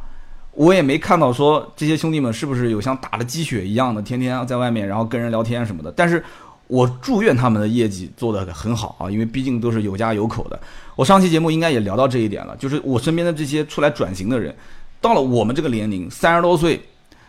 [0.60, 5.90] 我也没看到说这些兄弟们是不是有像打了鸡血一样的，天天在外面然后跟人聊天什么的。
[5.90, 6.22] 但是
[6.66, 10.60] 我祝愿他们的业绩做得很好啊，因为毕竟都是有家有口的。
[10.96, 14.54] 我上期节目应该也聊到这一点了，就是我身边的这些出来转型的人，
[15.00, 16.78] 到了我们这个年龄，三十多岁、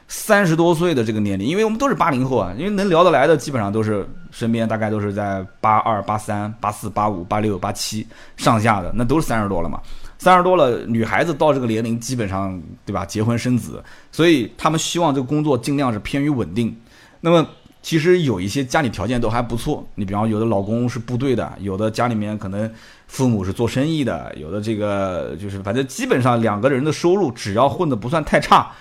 [0.10, 9.80] 三十多岁的这个年龄，因为我们都是八零后啊，因为能聊得来的基本上都是身边大概都是在八二、八三、八四、八五、八六、八七上下的，那都是三十多了嘛。
[10.22, 13.04] 三十多了，女孩子到这个年龄，基本上对吧？
[13.04, 16.78] 结婚生子，所以他们希望这个工作尽量是偏于稳定。
[17.22, 17.44] 那么
[17.82, 22.72] 其实有一些家里条件都还不错，你比方有的老公是部队的，有的家里面可能
[23.08, 28.72] 父母是做生意的，有的这个就是反正基本上两个人的收入只要混得不算太差。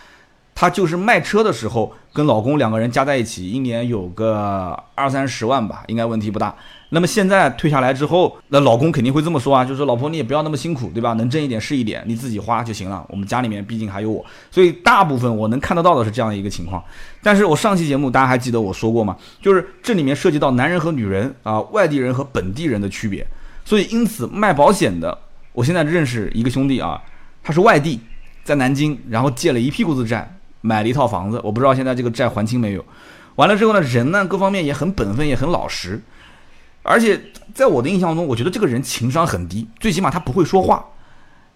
[0.60, 6.54] 她就是卖车的时候跟老公两个人加在一起，一年有个二三十万吧，应该问题不大。
[6.90, 11.14] 那么现在退下来之后，那老公肯定会这么说啊，就是老婆你也不要那么辛苦，对吧？
[11.14, 13.02] 能挣一点是一点，你自己花就行了。
[13.08, 16.84] 我们家里面毕竟还有我，所以大部分我能看得到的是这样一个情况。
[17.22, 19.16] 但是我上期节目大家还记得我说过吗？
[19.40, 23.26] 就是这里面涉及到男人和女人啊，外地人和本地人的区别。
[23.64, 25.16] 所以因此卖保险的，
[25.54, 27.02] 我现在认识一个兄弟啊，
[27.42, 27.98] 他是外地，
[28.44, 32.84] 在南京，然后借了一屁股子债，买了一套房子，我不知道现在这个债还清没有。
[33.36, 36.00] 完了之后呢，人呢各方面也很本分，也很老实。
[36.82, 37.20] 而且
[37.54, 40.84] 在我的印象中，我觉得这个人情商很低，最起码他不会说话。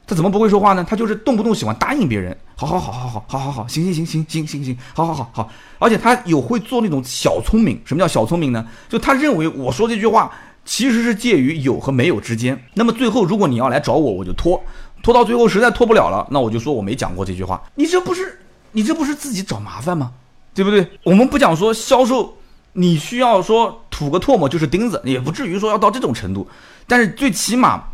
[0.06, 0.84] 他怎么不会说话呢？
[0.86, 5.50] 他就是动不动喜欢答应别人，好好好好好好好好，行行行行行行行，好好好好。
[5.78, 7.80] 而且他有会做那种小聪明。
[7.86, 8.66] 什么叫小聪明呢？
[8.86, 10.30] 就他认为我说这句话
[10.66, 12.62] 其实是介于有和没有之间。
[12.74, 14.62] 那么最后如果你要来找我，我就拖，
[15.02, 17.62] 拖到最后实在拖不了了，那我就说我没讲过这句话。
[17.74, 18.38] 你这不是
[18.74, 20.12] 你这不是自己找麻烦吗？
[20.52, 20.87] 对不对？
[21.02, 22.37] 我们不讲说销售。
[22.76, 26.44] 你需要说吐个唾沫就是钉子，也不至于说要到这种程度，
[26.88, 27.84] 但是最起码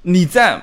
[0.00, 0.62] 你在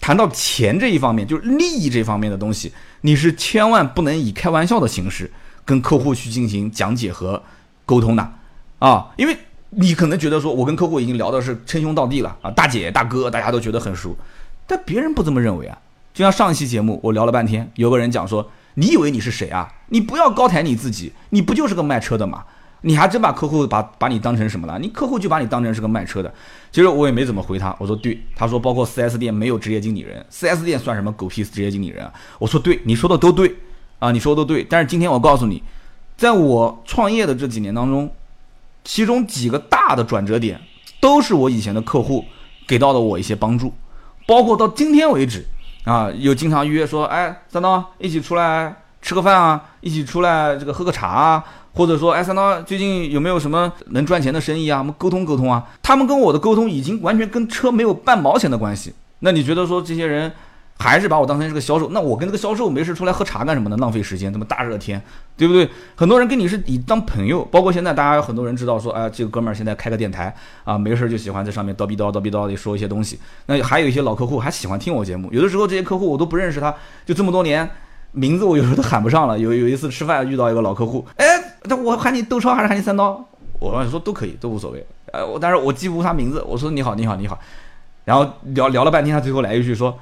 [0.00, 2.72] 谈到钱这一方面，就是利益这方面的东西，
[3.02, 5.30] 你是千万不能以开玩笑的形式
[5.64, 7.40] 跟客户去进行讲解和
[7.86, 8.32] 沟通的
[8.80, 9.38] 啊，因为
[9.70, 14.16] 你可能觉得说我跟客户已经聊的是称兄道弟了啊，大姐大哥大家都觉得很熟，
[14.66, 15.78] 但别人不这么认为啊。
[16.12, 19.72] 就像上一期节目我聊了半天，有个人讲说，你以为你是谁啊？
[19.88, 22.44] 你不要高抬你自己，你不就是个卖车的吗？
[22.82, 24.78] 你还真把客户把把你当成什么了？
[24.78, 26.32] 你客户就把你当成是个卖车的。
[26.70, 32.12] 其实我也没怎么回他，我说对，他说包括 4S 店没有职业经理人，4S 店算什么狗屁职业经理人啊？
[32.38, 33.56] 我说对，你说的都对
[34.00, 34.62] 啊，你说的都对。
[34.68, 35.62] 但是今天我告诉你，
[36.16, 38.12] 在我创业的这几年当中，
[38.84, 40.60] 其中几个大的转折点，
[41.00, 42.24] 都是我以前的客户
[42.66, 43.72] 给到了我一些帮助，
[44.26, 45.46] 包括到今天为止
[45.84, 51.44] 啊，有经常预约说，哎，三刀一起出来吃个饭啊，一起出来这个喝个茶啊。
[51.76, 54.78] 或者说，哎，三刀最近有没有什么能赚钱的生意啊？
[54.78, 55.66] 我们沟通沟通啊。
[55.82, 58.94] 他们跟我的沟通已经完全跟车没有半毛钱的关系。
[59.18, 60.30] 那你觉得说这些人
[60.78, 61.88] 还是把我当成是个销售？
[61.90, 63.76] 那我跟这个销售没事出来喝茶干什么呢？
[63.78, 65.00] 浪费时间，这么大热天，
[65.36, 65.68] 对不对？
[65.94, 70.34] 很多人跟你是以当朋友，包括现在大家有很多人知道说，哎，这个哥们儿现在开个电台
[70.64, 73.18] 啊，没事就喜欢在上面叨逼叨叨逼叨的说一些东西。
[73.46, 76.74] 那还有一些老客户还喜欢听我节目，有的时候这些客户我都不认识他，
[77.06, 77.68] 就这么多年。
[78.16, 79.36] 名字我有时候都喊不上了。
[79.36, 81.26] 有有一次吃饭遇到一个老客户， 哎，
[81.64, 83.28] 那我喊你窦超还是喊你三刀？
[83.58, 84.86] 我说都可以，都无所谓。
[85.12, 86.40] 呃，我但是我记不住他名字。
[86.46, 87.36] 我说你好，你好，你好。
[88.04, 89.98] 然后聊聊了半天，他最后来一句说：“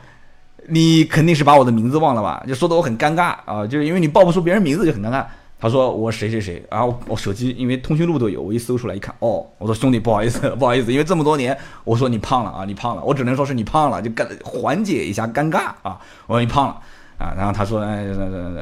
[0.68, 5.24] 你肯定是把我的名字忘了吧？”就说的我很尴尬啊，就是因为你报不出别人名字就很尴尬。
[5.58, 15.98] 他说我谁谁谁，然后我手机因为通讯录都有，我一搜出来一看，哦，我说兄弟不好意思， 不好意思，因为这么多年，我说你胖了啊，你胖了，我只能说是你胖了，就干缓解一下尴尬啊。
[16.26, 16.80] 我说你胖了。
[17.18, 18.04] 啊，然后他说，哎，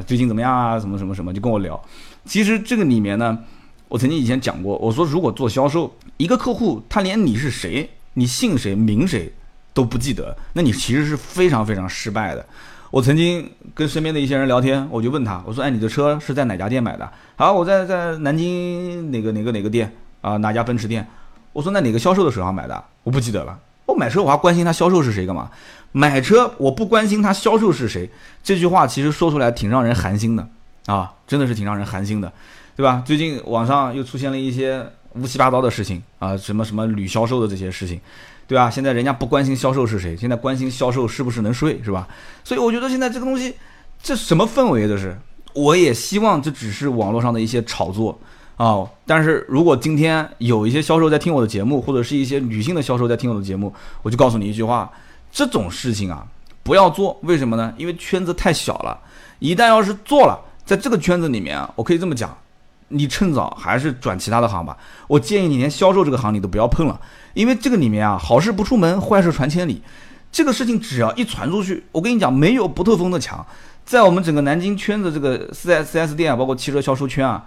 [0.07, 0.79] 最近怎么样啊？
[0.79, 1.83] 什么什么什么，就跟我聊。
[2.27, 3.39] 其实这个里面呢，
[3.89, 9.33] 我曾经以前讲过，我说如果做销售，一个客户他连你是谁、你姓谁、名谁
[9.73, 12.45] 都不记得，那你其实是非常非常失败的。
[12.91, 17.09] 我曾经跟身边的一些人聊天，我就问他，我说，哎，你的车是在哪家店买的？
[17.37, 20.37] 好，我在在南京哪个哪个哪个店啊？
[20.39, 21.07] 哪家奔驰店？
[21.53, 22.85] 我说，那哪个销售的时候买的？
[23.05, 23.59] 我不记得了。
[23.87, 25.51] 我买车我还关心他销售是谁干嘛？
[25.93, 28.09] 买车我不关心他销售是谁，
[28.43, 30.49] 这句话其实说出来挺让人寒心的
[30.87, 32.33] 啊，真的是挺让人寒心的，
[32.77, 33.03] 对吧？
[33.05, 38.01] 最近网上又出现了一些乌七八糟的事情啊，什么什么女销售的这些事情，
[38.51, 38.69] 对吧？
[38.69, 42.09] 现在人家不关心销售是谁，现在关心销售是不是能睡，是吧？
[42.43, 43.55] 所以我觉得现在这个东西，
[44.03, 45.17] 这什么氛围这是？
[45.55, 48.19] 我也希望这只是网络上的一些炒作
[48.57, 54.91] 啊，但是如果今天有一些销售在听我的节目，或者是一些女性的销售在听我的节目，我就告诉你一句话。
[55.31, 56.27] 这种事情啊，
[56.65, 57.17] 不要做。
[57.23, 57.73] 为什么呢？
[57.77, 58.99] 因为圈子太小了。
[59.39, 62.37] 一旦要是做了，在这个圈子里面，我可以这么讲，
[62.89, 64.77] 你趁早还是转其他的行吧。
[65.07, 67.01] 我建议你连销售这个行你都不要碰了，
[67.35, 69.83] 因为这个里面啊，好事不出门，坏事传千里。
[70.33, 73.45] 这个事情只要一传出去，我跟你讲，没有不透风的墙。
[73.85, 77.45] 在我们整个南京圈子这个四 S 四 S 店啊，包括汽车销售圈啊，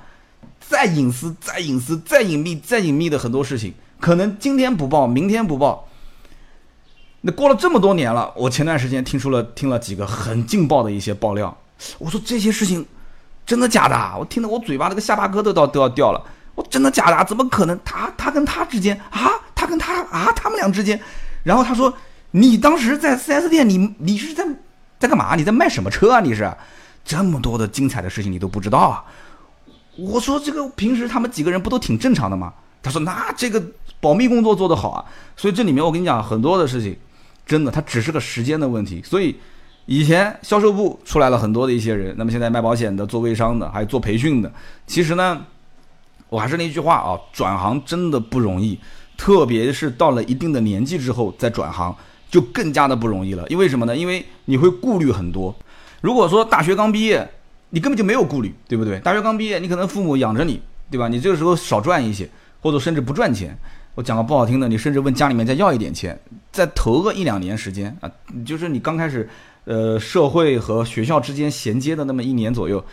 [0.59, 5.87] 再隐私、再隐私、再隐秘、再隐秘的很多事情，可能今天不报，明天不报。
[7.21, 11.57] 那过了这么多年了，我前段时间听出了听了几个很劲爆的一些爆料。
[11.97, 12.85] 我说这些事情
[13.45, 14.19] 真的假的？
[14.19, 16.21] 我听得我嘴巴那个下巴颏都到都要掉了。
[16.55, 17.25] 我真的假的？
[17.25, 17.79] 怎么可能？
[17.83, 20.99] 他他跟他之间啊，他跟他啊，他们俩之间。
[21.43, 21.93] 然后他说
[22.31, 24.45] ：“你当时在 4S 店，你你是在
[24.99, 25.35] 在干嘛？
[25.35, 26.19] 你在卖什么车啊？
[26.19, 26.49] 你是
[27.03, 29.03] 这么多的精彩的事情你都不知道啊？”
[29.97, 33.61] 我说：“这个平时他们几个人不都挺正常的吗？”他说：“那这个
[33.99, 35.05] 保密工作做得好啊。”
[35.37, 36.97] 所以这里面我跟你讲很多的事情。
[37.45, 39.37] 真的，它只是个时间的问题，所以
[39.85, 44.49] 以前销售部出来了很多的一些人，那么现在卖保险的、做微商的，还有做培训的，
[44.87, 45.45] 其实呢，
[46.33, 48.75] 我还是那句话啊，转行真的不容易，
[49.15, 51.95] 特别是到了一定的年纪之后再转行，
[52.27, 53.47] 就更加的不容易了。
[53.49, 53.95] 因为什么呢？
[53.95, 55.55] 因为你会顾虑很多。
[56.01, 57.29] 如果说大学刚毕业，
[57.69, 58.99] 你根本就没有顾虑，对不对？
[59.01, 61.07] 大学刚毕业，你可能父母养着你，对吧？
[61.07, 62.27] 你这个时候少赚一些，
[62.61, 63.55] 或者甚至不赚钱。
[63.93, 66.19] 我讲个不好听的，你甚至问家里面再要一点钱，
[66.51, 68.09] 再投个一两年时间啊，
[68.43, 69.29] 就是你刚开始，
[69.65, 72.83] 呃，社会和学校之间衔接的那么一年左右，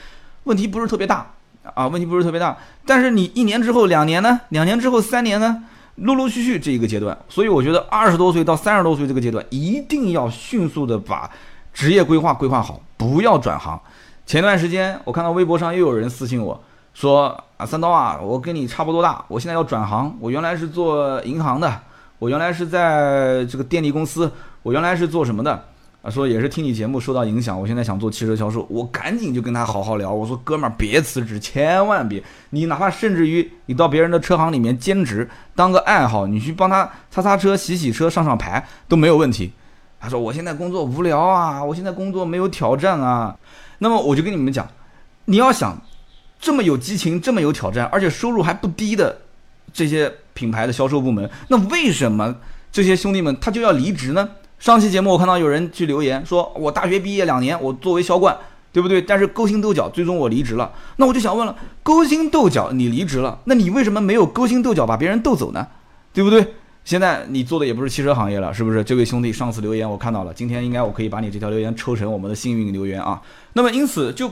[0.44, 2.56] 问题不是特别大啊，问题不是特别大。
[2.86, 4.40] 但是你一年之后、两年呢？
[4.48, 5.64] 两年之后、三年呢？
[5.96, 11.30] 陆陆续续这一个阶段，所以我觉得二十多岁到三十多岁这个阶段，一定要迅速的把
[11.74, 13.78] 职业规划规划好，不要转行。
[14.24, 16.58] 前段时间我看到微博上又有人私信我。
[16.92, 20.16] 说啊，三刀啊，我跟你差不多大，我现在要转行。
[20.18, 21.72] 我原来是做银行的，
[22.18, 24.30] 我原来是在这个电力公司，
[24.62, 25.64] 我原来是做什么的？
[26.02, 28.66] 啊，说也是听你节目受到影响，我现在想做汽车销售。
[28.70, 39.52] 我赶紧就跟他好好聊，我说哥们儿别辞职，千万别，你哪怕甚至于你到别人的车行里面兼职，当个爱好，你去帮他擦擦车、洗洗车、上上牌都没有问题。
[40.00, 43.36] 他说我现在工作无聊啊，我现在工作没有挑战啊。
[43.78, 44.68] 那么我就跟你们讲，
[45.26, 45.80] 你要想。
[46.42, 49.14] 这么有激情，这么有挑战，而且收入还不低的
[49.74, 52.34] 这些品牌的销售部门，那为什么
[52.72, 54.26] 这些兄弟们他就要离职呢？
[54.60, 58.36] 上期节目我看到有人去留言说，我大学毕业两年，我作为销冠，
[58.70, 59.00] 对不对？
[59.00, 60.70] 但是勾心斗角，最终我离职了。
[60.96, 65.66] 那我就想问了，勾心斗角你离职了，那你为什么没有勾心斗角把别人斗走呢？
[66.12, 66.54] 对不对？
[66.84, 68.84] 现在你做的也不是汽车行业了，是不是？
[68.84, 73.22] 这位兄弟上次留言我看到了，今天应该我可以把你这条留言抽成我们的幸运留言啊。
[73.54, 74.30] 那么因此就。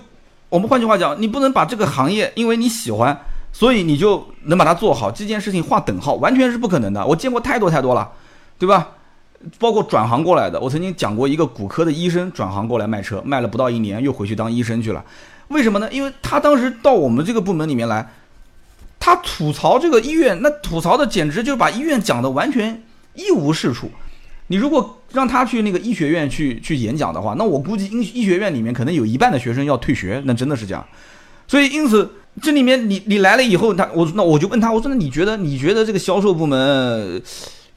[0.51, 3.19] 我们换句话讲，你不能把这个行业，因为你喜欢，
[3.53, 7.07] 所以你就能把它做好，这件事情划等号，完全是不可能的。
[7.07, 8.11] 我见过太多太多了，
[8.59, 8.88] 对吧？
[9.59, 15.05] 包括转行过来的，我曾经讲过一个骨科的医生转行过来卖车，卖了不到一年又回去当医生去了。
[15.48, 15.88] 为什么呢？
[15.92, 18.12] 因为他当时到我们这个部门里面来，
[19.01, 22.83] 他吐槽这个医院，那吐槽的简直就是把医院讲的完全
[23.14, 23.90] 一无是处。
[24.48, 30.85] 你如果让他去那个医学院去去演讲的话，那我估计医医学院里面可能有一半的学生要退学，那真的是这样。
[31.46, 32.11] 所以因此
[32.42, 37.22] 这里面你你来了以后，他我那我就问他，我说那你觉得你觉得这个销售部门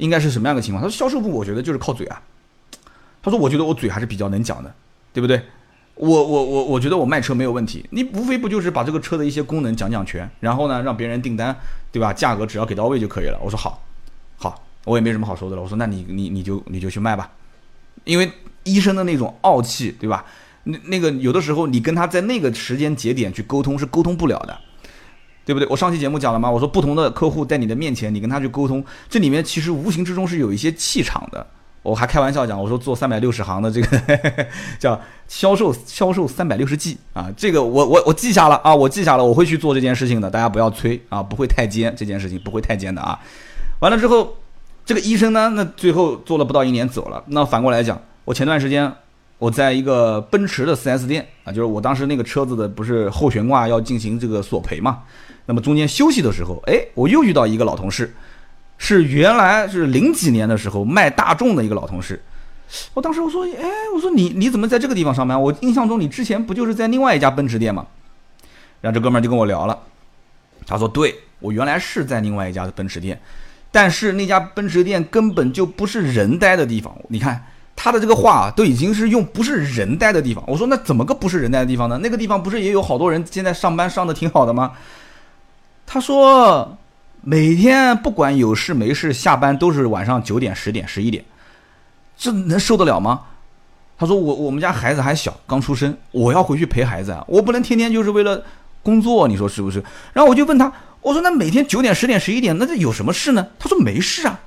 [0.02, 0.82] 应该是什么样的情况？
[0.82, 2.22] 他说销售部我觉得就是靠嘴啊。
[3.22, 4.74] 他说我觉得我嘴还是比较能讲的，
[5.14, 5.40] 对不对？
[5.96, 11.56] 我我我我觉得我卖车没有问题，你无非不就是把这个车的一些功能讲讲全，然后呢让别人订单，
[11.92, 12.12] 对吧？
[12.12, 13.40] 价格只要给到位就可以了。
[13.44, 13.84] 我说好，
[14.38, 14.64] 好。
[14.86, 15.62] 我也没什么好说的了。
[15.62, 17.30] 我说，那你你你就你就去卖吧，
[18.04, 18.32] 因为
[18.64, 20.26] 医生的那种傲气，对吧？
[20.64, 24.60] 那那个有的时候你跟他在那个时间节点去沟通是沟通不了的，
[25.46, 25.68] 对不对？
[25.70, 26.50] 我上期节目讲了吗？
[26.50, 31.46] 我说不同的客户在你的面前，你跟他去沟通，这里面其实无形之中是有一些气场的。
[31.84, 34.02] 我还开玩笑讲，我说做三百六十行的这个
[34.80, 43.20] 叫销售销售三百六十计啊，这个我我我记下了啊，我记下了，我会去做这件事情的，大家不要催啊，不会太尖，这件事情不会太尖的啊。
[43.80, 44.38] 完了之后。
[44.84, 47.24] 这个医生呢，那最后做了不到一年走了。
[47.28, 48.92] 那反过来讲，我前段时间
[49.38, 55.04] 我在一个奔驰的 4S 店啊，就是我当时那个车子的不是后悬挂要进行这个索赔嘛。
[55.52, 58.16] 那么中间休息的时候，哎，我又遇到一个老同事，
[58.78, 62.24] 是原来是零几年的时候卖大众的一个老同事。
[62.94, 65.42] 我当时我说，哎，我说你你怎么在这个地方上班？
[65.42, 67.86] 我印象中你之前不就是在另外一家奔驰店吗？
[68.80, 69.78] 然后这哥们儿就跟我聊了，
[70.66, 73.20] 他说，对我原来是在另外一家奔驰店。
[73.74, 77.44] 但是那家奔驰店根本就不是人待的地方，你看
[77.76, 80.42] 他的这个话都已经是用不是人待的地方。
[80.48, 82.00] 我说那怎么个不是人待的地方呢？
[82.02, 84.72] 那个地方不是也有好多人现在上班上的挺好的吗？
[85.94, 86.78] 他说
[87.20, 91.26] 每天不管有事没事，下班都是晚上九点、十点、十一点，
[92.18, 93.24] 这能受得了吗？
[93.98, 98.42] 他说我我们家孩子还小，刚出生，我要回去陪孩子啊，我不能天天就是为了
[98.82, 99.84] 工作，你说是不是？
[100.14, 100.72] 然后我就问他。
[101.02, 103.46] 我说那每天九点、十点、十一点，那这有什么事呢？
[103.60, 104.40] 他说没事啊。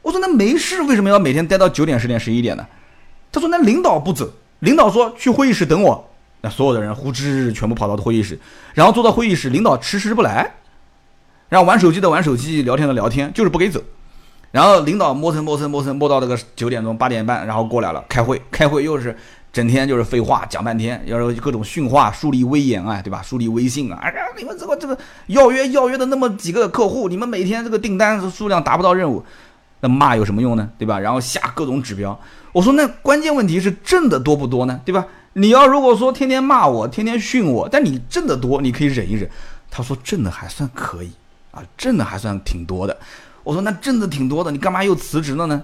[0.00, 2.66] 我说那没事，为什么要每天待到九点、十点、十一点呢？
[3.30, 6.09] 他说那领导不走，领导说去会议室等我。
[6.40, 8.38] 那所有的人呼之全部跑到会议室，
[8.74, 10.54] 然后坐到会议室，领导迟迟不来，
[11.48, 13.82] 然后玩手机的玩手机，聊天的聊天，就是不给走。
[14.50, 19.16] 然后领导磨蹭磨蹭磨蹭磨到那个九点钟、八点半，然后过来了开会，开会又是。
[19.52, 23.20] 整天就是废话讲半天，要是各种训话、树立威严啊，对吧？
[23.20, 23.98] 树立威信啊！
[24.00, 29.24] 哎呀，你们这个这个要约要约的那么几个客户，你们每天这个订单数量达不到任务，
[29.80, 30.70] 那骂有什么用呢？
[30.78, 31.00] 对吧？
[31.00, 32.16] 然后下各种指标。
[32.52, 34.80] 我说那关键问题是挣的多不多呢？
[34.84, 35.04] 对吧？
[35.34, 39.28] 你要如果说天天骂我、天天训我，但你挣得多，你可以忍一忍。
[39.70, 41.10] 他说挣的还算可以
[41.50, 42.96] 啊，挣的还算挺多的。
[43.42, 45.62] 我说那挣的挺多的，你干嘛又辞职了呢？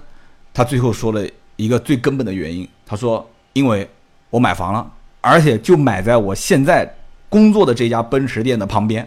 [0.53, 3.27] 他最后说了一个最根本的原因，他说。
[3.53, 3.89] 因为
[4.29, 4.87] 我买房了，
[5.19, 6.95] 而且就买在我现在
[7.27, 9.03] 工作的这家奔驰店的旁边，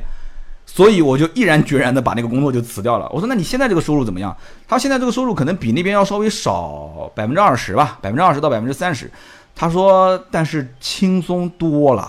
[0.67, 3.09] 所以我就毅然决然的把那个工作就辞掉了。
[3.13, 4.37] 我说，那你现在这个收入怎么样？
[4.67, 9.09] 他现在这个收入可能比那边要稍微少百分之二十吧，百分之二十到百分之三十。
[9.61, 12.09] 他说，但是轻松多了，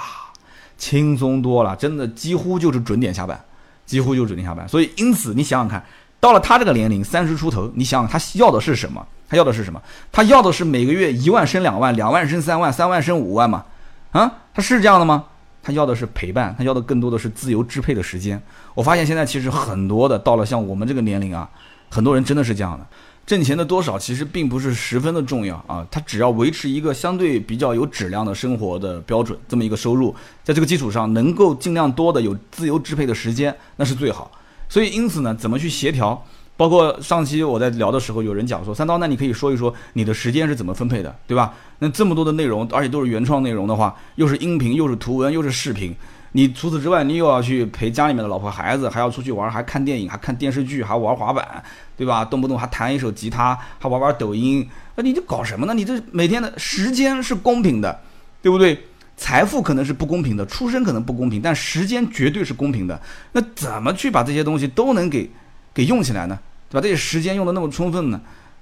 [0.78, 3.38] 轻松多了，真的几乎就是准点下班，
[3.86, 4.66] 几乎就准点下班。
[4.70, 5.84] 所以，因此你想想看，
[6.22, 9.06] 到了他这个年龄，三十出头，你想想他要的是什么？
[9.28, 9.82] 他要的是什么？
[10.14, 13.66] 他要的是每个月一万升两万，两万升三万，三万升五万吗？
[14.14, 15.26] 啊，他是这样的吗？
[15.62, 18.41] 他要的是陪伴，他要的更多的是自由支配的时间。
[18.76, 21.49] 我发现现在其实很多的到了像我们这个年龄啊，
[21.89, 22.88] 很多人真的是这样的，
[23.32, 30.13] 挣钱的多少其实并不是十分的重要啊，他只要维持一个相对比较有质量的生活的标准，这么一个收入，
[30.43, 34.29] 在这个基础上能够尽量多的有自由支配的时间，那是最好。
[34.67, 36.21] 所以因此呢，怎么去协调？
[36.57, 41.53] 包括上期我在聊的时候，有人讲说三刀，那你可以说一说你的时间是怎么分配的，对吧？
[41.79, 45.95] 那这么多的内容，而且都是原创内容的话，又是音频，又是图文，又是视频，
[46.34, 51.63] 你除此之外，你又要去陪家里面的老婆孩子，还要出去玩，还看电影，还看电视剧，还玩滑板，
[51.97, 52.23] 对吧？
[52.23, 55.73] 动不动还弹一首吉他，还玩玩抖音，那你这搞什么呢？
[55.73, 57.99] 你这每天的时间是公平的，
[58.41, 58.82] 对不对？
[59.17, 62.99] 财富可能是不公平的，出身可能不公平，但时间绝对是公平的。
[63.34, 65.29] 那怎么去把这些东西都能给
[65.73, 66.39] 给用起来呢？
[66.69, 66.82] 对吧？
[66.82, 68.19] 这些时间用的那么充分呢？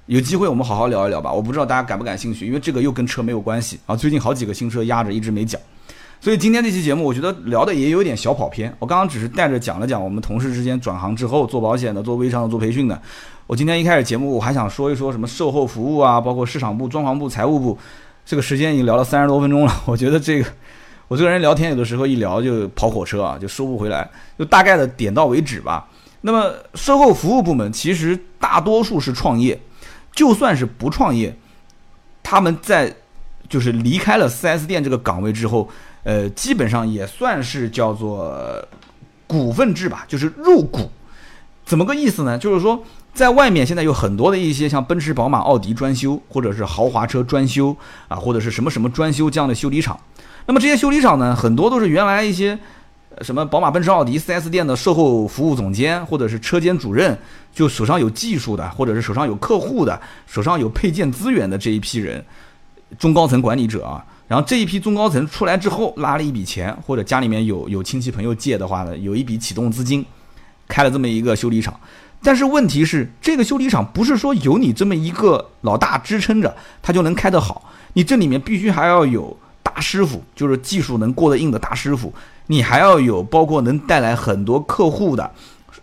[0.07, 1.31] 有机会我们好好聊一聊吧。
[1.31, 3.95] 我不知道大家感不感兴趣，因为这个又跟车没有关系啊。
[3.95, 5.61] 最近好几个新车压着，一直没讲。
[6.21, 8.75] 所以今天这期节目，我觉得聊的也有点小跑偏。
[8.77, 13.01] 我刚刚只是带着讲了讲我们同事之间转行之后做保险的、做微商的、做培训的。
[13.47, 17.77] 我今天一开始节目，我还想说一说什么售后服务啊，包括市场部、装潢部、财务部。
[18.25, 20.49] 这个时间已经聊了三十多分钟了， 我觉得这个
[21.07, 24.07] 我这个人聊天有的时候一聊就跑火车啊，就收不回来，
[24.37, 25.87] 就大概的点到为止吧。
[26.21, 29.57] 那么，售后服务部门其实大多数是创业，
[30.11, 31.33] 就算是不创业，
[32.21, 32.93] 他们在
[33.47, 35.67] 就是离开了 4S 店这个岗位之后，
[36.09, 38.35] 呃，基本上也算是叫做
[39.27, 40.89] 股份制吧，就是入股。
[41.63, 42.35] 怎么个意思呢？
[42.35, 42.83] 就是说，
[43.13, 49.99] 在外面现在有很多的一些像奔驰、宝马、奥迪专修，或者是豪华车专修啊，或者是什么什么专修这样的修理厂。
[50.47, 52.57] 那么这些修理厂呢，很多都是原来一些。
[53.21, 57.15] 什么宝马、奔驰、奥迪 4S 店的售后服务总监，或者是车间主任，
[57.53, 62.25] 就手上有技术的，或者是手上有客户的，手上有配件资源的这一批人，
[62.97, 64.03] 中高层管理者啊。
[64.29, 70.05] 然后这一批中高层出来之后，拉了一笔钱，或者家里面有有亲戚朋友借的话呢，有一笔启动资金，
[70.67, 71.77] 开了这么一个修理厂。
[72.21, 77.71] 但是问题是，这个修理厂不是说有你这么一个老大支撑着，它就能开得好。
[77.93, 82.13] 你这里面必须还要有大师傅，就是技术能过得硬的大师傅。
[82.45, 85.31] 你还要有包括能带来很多客户的，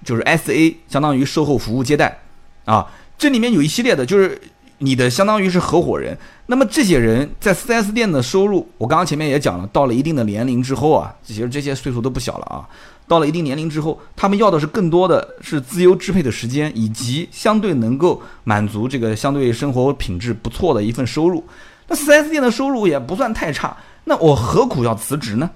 [0.05, 2.21] 就是 S A，相当于售后服务接待，
[2.65, 2.87] 啊，
[3.19, 4.41] 这里面有一系列的，就是
[4.79, 6.17] 你的相当于是合伙人。
[6.49, 12.69] 那么这些人在 4S 店的收入，我刚刚前面也讲了，到了一定的年龄之后啊，其实这些岁数都不小了啊，
[13.09, 21.45] 到了一定年龄之后，他们要的是更多的是自由支配的时间，以及相对能够满足这个相对生活品质不错的一份收入。
[21.89, 25.51] 那 4S 店的收入也不算太差，那我何苦要辞职呢？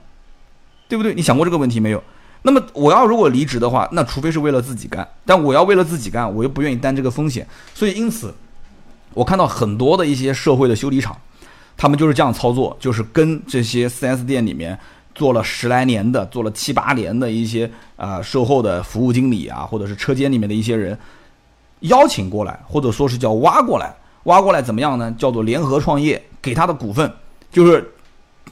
[0.89, 1.15] 对不对？
[1.15, 2.03] 你想过这个问题没有？
[2.43, 8.35] 那么我要如果离职的话，那除非是为了自己干，但我要为了自己干，我又不愿意担这个风险，所以因此，
[9.15, 11.17] 我看到很多的一些社会的修理厂，
[11.77, 14.79] 他们就是这样操作，就是跟这些 4S 店里面
[15.15, 20.99] 做了十来年的、做了七八年的一些啊售后的服务经理啊，或者是车间里面的一些人
[21.81, 23.95] 邀请过来，或者说是叫挖过来，
[24.25, 25.15] 挖过来怎么样呢？
[25.19, 27.13] 叫做联合创业，给他的股份
[27.51, 27.91] 就是。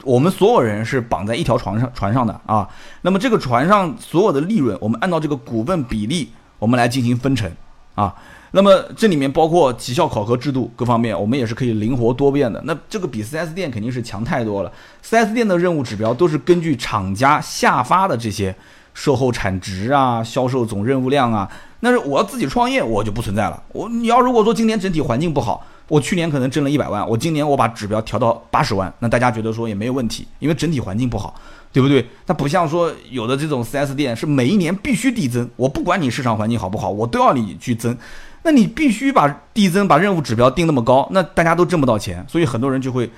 [0.05, 2.65] 我们所有人是绑在一条船上船上的啊，
[3.01, 7.51] 那么这个船上所有的利润，我们按照这个股份比例，我们来进行分成
[7.95, 8.15] 啊。
[8.51, 12.61] 那么这里面包括绩效考核制度各方面，我们也是可以灵活多变的。
[12.65, 14.71] 那这个比 4S 店肯定是强太多了。
[15.03, 18.55] 4S 店的任务指标都是根据厂家下发的这些
[18.93, 21.49] 售后产值啊、销售总任务量啊。
[21.81, 23.63] 那是我要自己创业，我就不存在了。
[23.73, 25.65] 我你要如果说今年整体环境不好。
[25.87, 31.33] 我去年可能挣了一百万，我今年我把指标调到八十万，那大家觉得说也没有问题，因为整体环境不好，
[31.73, 32.05] 对不对？
[32.27, 37.97] 它不像说有的这种 4S 店是每一年必须递增，我不管你市场环境好不好，我都要你去增，
[38.43, 43.09] 那你必须把递增把任务指标定那么高，那大家都挣不到钱，所以很多人就会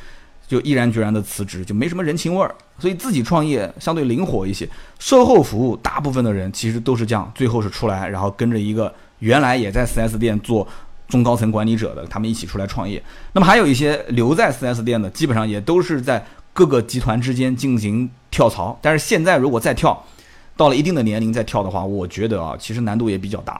[0.48, 4.68] 就毅然决然的辞职，就没什么人情味儿，所以自己创业相对灵活一些。
[5.00, 10.68] 售后服务大部分的人其实都是这样，最后是出来，然后跟着一个原来也在 4S 店做。
[11.08, 13.04] 中高层管理者的，他们一起出来创业。
[13.34, 18.80] 那么还有一些留在 4S 店的，基本上也都是在各个集团之间进行跳槽。
[18.82, 20.06] 但是现在如果再跳，
[20.56, 23.60] 到了一定的年龄再跳的话，我觉得啊，其实难度也比较大，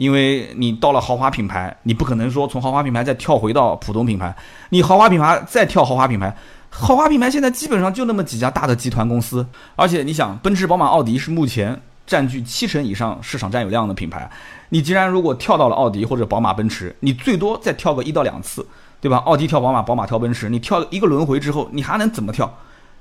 [0.00, 4.34] 因为你到了豪华品牌，你不可能说从豪华品牌再跳回到普通品牌，
[4.70, 6.34] 你豪华品牌再跳豪华品牌，
[6.70, 9.46] 豪华品牌现在基本上就那么几家大的集团公司，
[9.76, 14.30] 而且你想，奔驰、宝马、奥迪是目前占据七成以上市场占有量的品牌，
[14.70, 18.66] 你既然如果跳到了奥迪或者宝马、奔驰，你最多再跳个一到两次，
[19.02, 19.18] 对吧？
[19.26, 22.50] 奥迪跳宝马，宝马跳奔驰，你跳一个轮回之后，你还能怎么跳？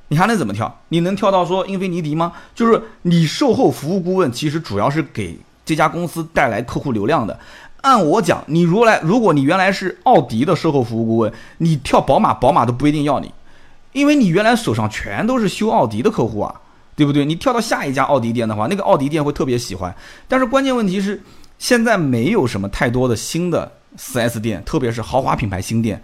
[0.10, 0.82] 你还能怎么跳？
[0.90, 2.34] 你能跳到说英菲尼迪吗？
[2.54, 5.40] 就是你售后服务顾问，其实主要是给
[5.70, 7.40] 这家公司带来客户流量的。
[7.82, 13.32] 按我讲，你如来，如果你原来是奥迪的售后服务顾问，你跳宝马，宝马都不一定要你，
[13.94, 16.62] 因为你原来手上全都是修奥迪的客户啊，
[16.96, 17.24] 对不对？
[17.24, 19.96] 你跳到下一家奥迪店的话，那个奥迪店会特别喜欢。
[20.28, 21.22] 但是关键问题是，
[21.60, 26.02] 现在没有什么太多的新的 4S 店，特别是豪华品牌新店，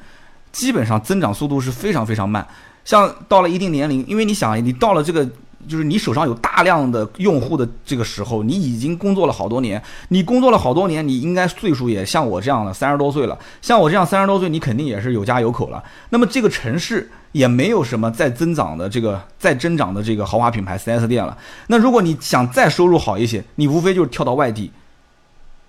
[0.51, 2.45] 基本上增长速度是非常非常慢。
[2.85, 5.27] 像到了一定年龄，因为你想，你到了这个，
[5.67, 13.37] 就是你手上有大量的用户的这个时候，你已经工作了好多年，你工作了好多年，你应该岁数也像我这样的三十多岁了。
[13.61, 15.83] 像我这样三十多岁，你肯定也是有家有口了。
[16.09, 21.37] 那么这个城市也没有什么再增长的这个再增长的这个豪华品牌 4S 店了。
[21.67, 24.71] 那如果你想再收入好一些，你无非就是跳到外地。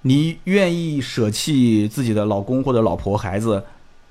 [0.03, 3.63] 你愿意舍弃自己的老公或者老婆孩子？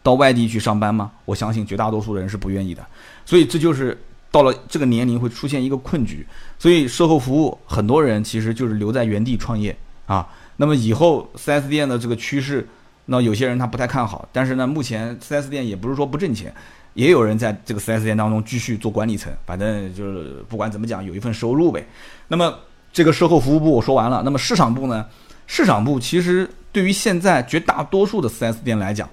[0.03, 1.09] 到外地去上班吗？
[1.25, 2.85] 我相信绝大多数人是不愿意的，
[3.25, 3.99] 所以这就是
[4.35, 6.27] 到了这个年龄会出现一个困局。
[6.59, 9.73] 所以售后服务很多人其实就是留在原地创业
[10.05, 10.27] 啊。
[10.57, 12.67] 那么以后 4S 店的这个趋势，
[13.05, 16.53] 那有些人他不太看好，但是呢，目前 4S 店也不是说不挣钱，
[16.95, 21.87] 也有人在这个 4S 店当中继续做管理层，反正就是不管怎么讲有一份收入呗。
[22.27, 22.53] 那么
[22.91, 25.05] 这个售后服务部我说完了，那么市场部呢？
[25.47, 29.09] 市场部其实对于现在绝大多数的 4S 店来讲，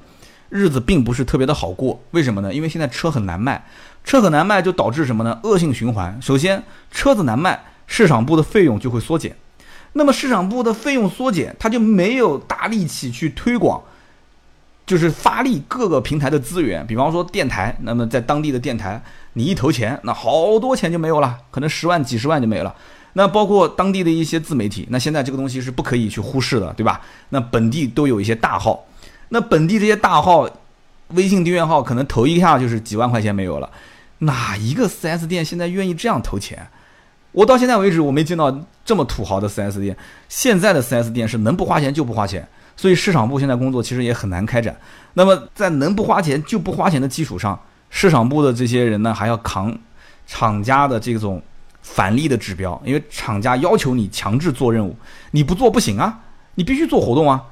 [0.49, 2.53] 日子并不是特别的好过，为什么呢？
[2.53, 3.63] 因为现在车很难卖，
[4.05, 5.39] 车很难卖就导致什么呢？
[5.43, 6.19] 恶性循环。
[6.21, 9.37] 首先，车子难卖，市场部的费用就会缩减。
[9.95, 13.81] 那么市场部的费用缩减，他就没有大力气去推广，
[14.87, 16.87] 就是发力各个平台的资源。
[16.87, 19.03] 比方说电台，那么在当地的电台，
[19.35, 22.75] 你一投钱，那好多钱就没有了，可能十万、几十万就没了。
[23.13, 27.01] 那包括当地的一些自媒体，那现在这个东西是不可以去忽视的，对吧？
[27.29, 28.87] 那本地都有一些大号。
[29.29, 30.49] 那本地这些大号，
[31.09, 33.71] 微信订阅号可能投一下就是几万块钱没有了，
[34.23, 36.67] 哪一个 4S 店现在愿意这样投钱？
[37.33, 39.97] 我到现在为止我没见到这么土豪的 4S 店。
[40.29, 42.47] 现在的 4S 店是能不花钱就不花钱，
[42.77, 44.77] 所以市场部现在工作其实也很难开展。
[45.15, 47.59] 那么在能不花钱就不花钱的基础上，
[47.91, 49.77] 市场部的这些人呢还要扛
[50.27, 51.43] 厂家的这种
[51.81, 54.95] 返利的指标，因为厂家要求你强制做任务，
[55.31, 56.21] 你不做不行啊，
[56.55, 57.43] 你必须做活动啊。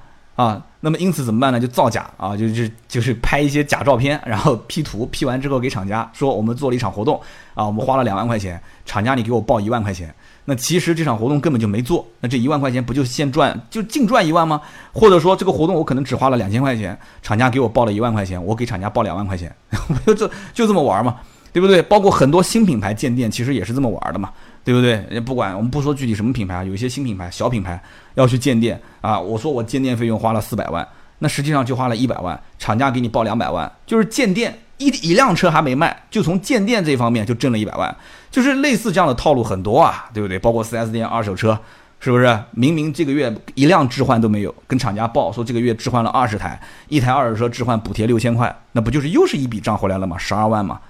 [0.41, 1.61] 啊，那么因此怎么办呢？
[1.61, 7.21] 就造假啊，就就就是拍一些假照片，然后 P 图，P 完之后给厂家说我们做了一场活动
[7.53, 10.15] 啊，我们花了两万块钱，厂家你给我报一万块钱。
[10.47, 14.63] 那其实这场活动根本就没做，那这一万块钱不就现赚就净赚一万吗？
[14.95, 19.55] 或者说这个活动我可能只花了两千块钱，厂家给我报了一万块钱，我给厂家报两万块钱，
[20.07, 21.17] 就这就这么玩嘛，
[21.53, 21.83] 对不对？
[21.83, 24.31] 包括很多新品牌建店其实也是这么玩的嘛。
[24.63, 25.05] 对不对？
[25.11, 27.83] 也不管我们不说具体什么品牌啊，有一些新品牌、小品牌
[28.15, 29.19] 要去建店啊。
[29.19, 30.87] 我说我建店费用花了四百万，
[31.19, 37.95] 那实际上就花了一百万，厂家给你报两百万，就是建店一一辆车还没卖，就从建店这方面就挣了一百万，
[38.31, 40.39] 就是类似这样的套路很多啊，对不对？
[40.39, 41.59] 包括 4S 店二手车，
[41.99, 42.39] 是不是？
[42.53, 50.17] 明明这个月一辆置换都没有，跟厂家报说这个月置换了二十台，一台二手车置换补贴六千块，那不就是又是一笔账回来了吗？
[50.19, 50.81] 十二万嘛。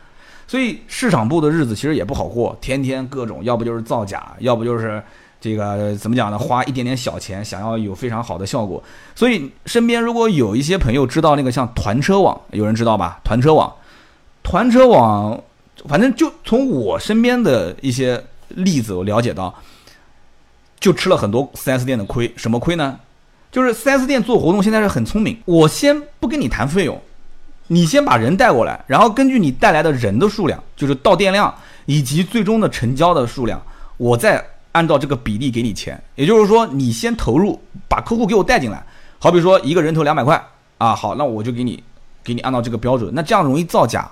[0.51, 5.01] 所以市场部的日子其实也不好过，天天各种，要不就是造假，要不就是
[5.40, 6.36] 这个怎么讲呢？
[6.36, 8.82] 花一点点小钱，想要有非常好的效果。
[9.14, 13.20] 所以身边如果有一些朋友知道那个像团车网，有人知道吧？
[13.22, 13.72] 团车网，
[14.42, 15.40] 团车网，
[15.86, 19.55] 反正就从我身边的一些例子，我了解到，
[20.80, 22.34] 就吃了很多 4S 店的亏。
[22.36, 22.98] 什么亏呢？
[23.53, 27.01] 就是 4S 店做活动现在是很聪明，我先不跟你谈费用。
[27.73, 31.55] 你先把人带过来，然后根据你带来的人的数量，就是到店量
[31.87, 33.62] 以及最终的成交的数量，
[33.97, 36.03] 我再按照这个比例给你钱。
[36.16, 38.85] 也就是说，你先投入，把客户给我带进来。
[39.21, 40.45] 好比说一个人头两百块
[40.79, 41.81] 啊，好，那我就给你，
[42.25, 43.09] 给你按照这个标准。
[43.14, 44.11] 那这样容易造假，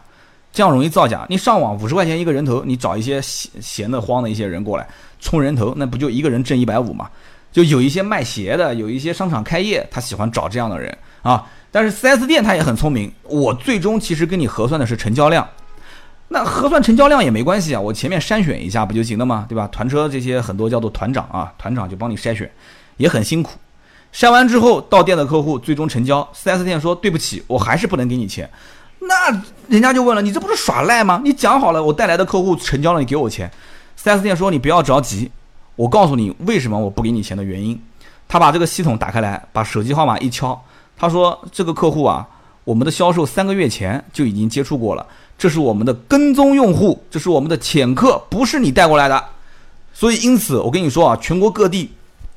[0.52, 1.26] 这样容易造假。
[1.28, 4.86] 你上网五十块钱一个人头，你找一些闲闲得慌的一些人过来
[5.18, 7.10] 充人头，那不就一个人挣一百五嘛？
[7.50, 11.44] 就有一些卖鞋的，有一些商场开业，他喜欢找这样的人啊。
[11.70, 15.46] 但是 4S 店他也很聪明，我最终其实跟你核算的是成交量，
[16.28, 19.46] 那核算成交量也没关系啊，我前面筛选一下不就行了吗？
[19.48, 19.68] 对吧？
[19.68, 22.50] 团车这些很多叫做团长啊，团长就帮你筛选，
[22.96, 23.52] 也很辛苦。
[24.12, 28.48] 筛完之后到店的客户最终成交，4S 店说对不起，我还是不能给你钱。
[29.00, 29.30] 那
[29.68, 31.20] 人家就问了，你这不是耍赖吗？
[31.22, 33.50] 你讲好了，我带来的客户成交了，你给我钱。
[34.02, 35.30] 4S 店说你不要着急，
[35.76, 37.80] 我告诉你为什么我不给你钱的原因。
[38.26, 40.60] 他把这个系统打开来，把手机号码一敲，
[40.98, 42.26] 他说这个客户啊，
[42.64, 45.06] 我们的销售三个月前就已经接触过了，
[45.38, 49.24] 这是我们的跟踪用户，这是我们的潜客，不是你带过来的。
[49.94, 51.92] 所以因此，我跟你说啊，全国各地。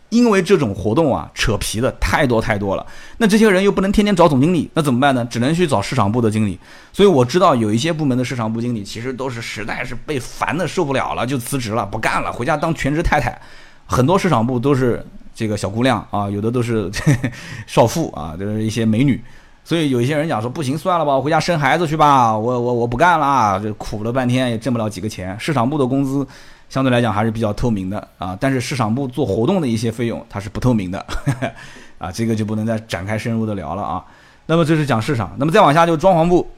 [0.09, 2.86] 因为这种活动啊，扯皮的太多太多了。
[3.20, 5.24] 那这些人又不能天天找总经理，那怎么办呢？
[5.32, 6.59] 只能去找市场部的经理。
[6.91, 13.41] 所以我知道有一些部门的市场部经理，其实都是实在是被烦的受不了了，就辞职了，不干了，回家当全职太太。
[13.86, 15.01] 很多市场部都是
[15.34, 16.90] 这个小姑娘啊，有的都是
[17.68, 19.22] 少妇啊，都是一些美女。
[19.64, 25.38] 所以有一些人讲说，不行，算了吧，我回家生孩子去吧，我我我不干了，这苦了半天也挣不了几个钱。
[25.40, 26.28] 市场部的工资。
[26.70, 31.06] 相对来讲还是比较透明的啊，但是市场部做活动的一些费用它是不透明的，
[32.00, 34.02] 啊，这个就不能再展开深入的聊了啊。
[34.46, 36.50] 那么这是讲市场，那么再往下就装潢部，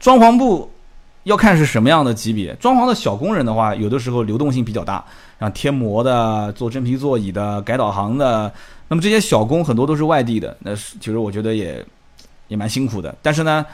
[0.00, 0.68] 装潢部
[1.24, 5.04] 要看是什么样的级别，装潢的小工人的话，有的时候流动性比较大，
[5.38, 8.52] 像贴膜的、做真皮座椅的、改导航的，
[8.88, 11.84] 那么这些小工很多都是外地的，那是其实我觉得也
[12.48, 13.64] 也蛮辛苦的，但是呢，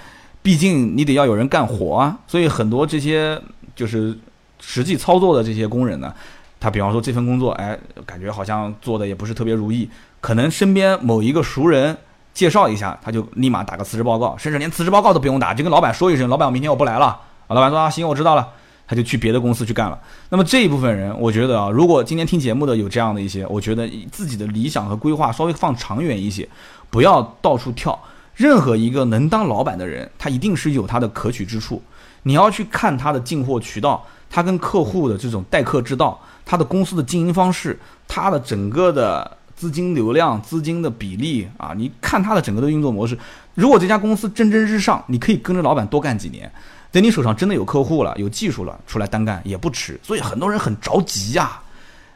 [0.43, 3.41] 毕竟你得要有人干活啊，所以很多这些
[3.75, 4.19] 就是。
[4.59, 6.13] 实际操作的这些工人呢，
[6.59, 9.89] 他比方说这份工作，哎，感觉好像做的也不是特别如意，
[10.19, 11.95] 可能身边某一个熟人
[12.33, 17.21] 介绍一下，他就立马打个辞职报告，甚至连辞职报告都不用打，就跟老板说一声，老板，我明天我不来了。
[17.47, 18.49] 啊，老板说啊，行，我知道了，
[18.87, 19.99] 他就去别的公司去干了。
[20.31, 26.49] 那么这一部分人，我觉得啊，如果今天听节目的有这样的一些，我觉得自己的理想和规划稍微放长远一些，
[26.91, 27.99] 不要到处跳。
[28.35, 31.83] 任何一个能当老板的人，他一定是有他的可取之处，
[32.25, 34.05] 你要去看他的进货渠道。
[34.29, 37.79] 他跟客户的这种待客之道，他的公司的经营方式，
[38.09, 43.17] 他的整个的资金流量、资金的比例啊，你看他的整个的运作模式。
[43.55, 46.53] 如果这家公司蒸蒸日上，你可以跟着老板多干几年，
[46.97, 50.01] 等你手上真的有客户了、有技术了，出来单干也不迟。
[50.03, 51.61] 所以很多人很着急呀，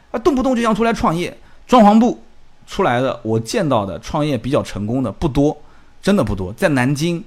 [0.09, 1.37] 啊，动不动就想出来创业。
[1.67, 2.19] 装潢部
[2.65, 5.55] 出来的，我见到的创业比较成功的不多，
[6.01, 6.51] 真的不多。
[6.53, 7.23] 在南京，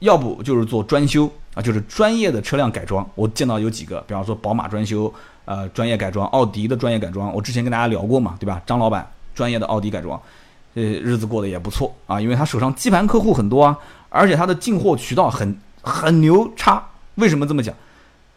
[0.00, 1.30] 要不就是做专修。
[1.54, 8.60] 啊，就是专业的车辆改装，我见到有几个，比方说宝马专修，呃，专业改装，奥迪的专业改装，我之前跟大家聊过嘛，对吧？
[8.66, 10.20] 张老板专业的奥迪改装，
[10.74, 13.78] 呃，日子过得也不错啊，因为他手上基盘客户很多啊，
[14.08, 15.56] 而且他的进货渠道很
[15.88, 16.86] 很牛叉。
[17.16, 17.74] 为什么这么讲？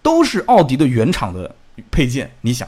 [0.02, 1.54] 都是奥迪的原厂的
[1.92, 2.68] 配件，你想，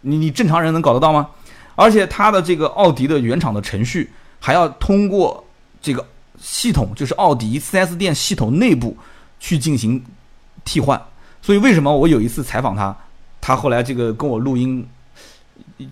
[0.00, 1.28] 你你正常人能搞得到吗？
[1.74, 5.44] 而且他的这个奥迪的原厂的程序还要通过
[5.82, 6.06] 这个
[6.40, 8.96] 系统，就是奥迪 4S 店系统内部。
[9.44, 10.00] 去进行
[10.64, 11.02] 替换，
[11.42, 12.96] 所以为什么我有一次采访他，
[13.40, 14.86] 他后来这个跟我录音，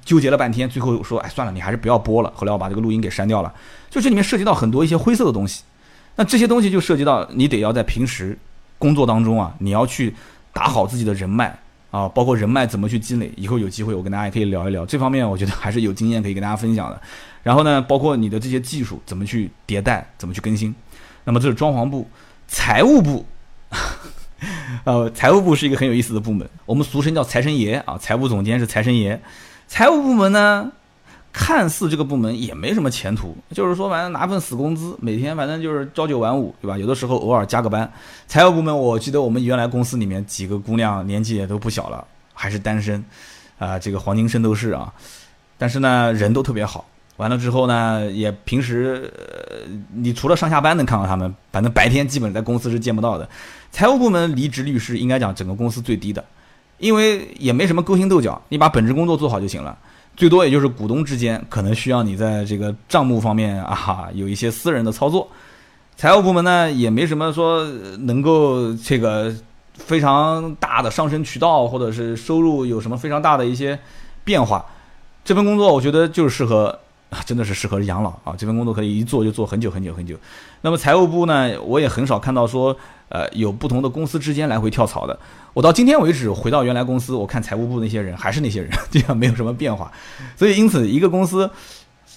[0.04, 2.32] 纠结了半天，最后说，哎，算了，你还是不要播了。
[2.36, 3.52] 后来我把这个录音给删掉了。
[3.90, 5.64] 就这里面涉及到很多一些灰色的东西，
[6.20, 8.36] 那这些东西就涉及到你得要在平时
[8.76, 10.14] 工作当中啊，你要去
[10.52, 11.58] 打好自己的人脉
[11.90, 13.32] 啊，包括人脉怎么去积累。
[13.38, 17.00] 以后有机会我跟大家也可以聊一聊这方面，我觉得还是有经验可以跟大家分享的。
[17.42, 20.74] 然后呢，包括你的这些技术怎么去迭代，怎么去更新。
[21.24, 22.06] 那么这是装潢部、
[22.46, 23.24] 财务部。
[24.84, 27.96] 呃，财务部是一个很有意思的部门，我们俗称叫财神爷啊。
[27.96, 29.18] 财务总监是财神爷，
[29.66, 30.70] 财务部门呢，
[31.32, 36.76] 看似这个部门也没什么前途，就是说反正拿份死工资，每天反正就是朝九晚五，对吧？
[36.76, 37.90] 有的时候偶尔加个班。
[38.26, 42.04] 财务部门，我记得我们原来公司里面几个姑娘年纪也都不小了，
[42.34, 43.04] 还是单身，
[43.58, 44.92] 啊，这个黄金圣斗士啊，
[45.56, 46.84] 但是呢，人都特别好。
[47.16, 53.28] 完了之后呢，也平时，呃，你除了上下班能看到他们，反正白天基本在公司是见不到的。
[53.70, 56.24] 财务部门离职率是应该讲整个公司最低的，
[56.78, 59.78] 因为也没什么勾心斗角，你把本职工作做好就行了。
[60.16, 65.28] 最多也就是股东之间可能需要你在这个账目方面啊有一些私人的操作。
[65.96, 67.64] 财务部门呢也没什么说
[68.00, 69.34] 能够这个
[69.74, 73.78] 非常大的上升渠道，或者是收入有什么非常大的一些
[74.24, 74.64] 变化。
[75.24, 76.78] 这份工作我觉得就是适合。
[77.10, 78.36] 啊，真的是适合养老啊！
[78.38, 80.14] 这份工作可以一做就做很久很久很久。
[80.60, 82.76] 那么财务部呢，我也很少看到说，
[83.10, 85.18] 呃，有不同的公司之间来回跳槽的。
[85.52, 89.92] 我到今天为止回到原来公司，我看财务部那些人还是那些人， 这样没有什么变化。
[90.36, 91.50] 所以因此，一个公司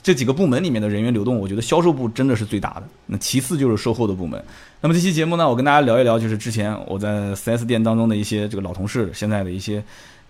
[0.04, 2.84] 这几个部门里面的人员流动，我觉得销售部真的是最大的。
[3.08, 4.41] 那其次就是售后的部门。
[4.82, 9.84] 那么这期节目呢，我跟大家聊一聊，就是之前我在 4S 店当中的一些这个老同事现在的一些